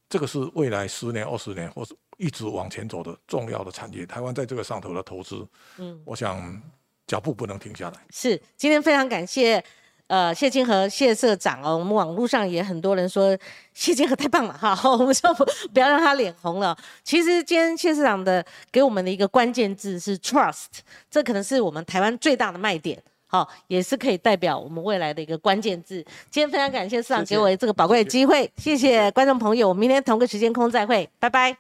[0.08, 4.04] 这个是未来十年、二十年，或是一直往前走的重要的产业。
[4.04, 5.46] 台湾在这个上头的投资，
[5.78, 6.38] 嗯，我想
[7.08, 7.96] 脚步不能停下来。
[8.10, 9.60] 是，今天非常感谢。
[10.06, 13.36] 呃，谢金河谢社长哦，我们网络上也很多人说
[13.74, 16.74] 谢金河太棒了哈， 我们就不不要让他脸红了。
[17.04, 18.42] 其实今天谢社长的
[18.72, 20.78] 给我们的一个关键字是 trust，
[21.10, 26.02] 这可能是我们台湾最大的卖点，好，也是可以代表我们未来的一个关键字。
[26.30, 31.58] 今天非常感谢社长给我这个宝贵的机会，谢谢观众朋友，我们明天同个时间空再会，拜拜。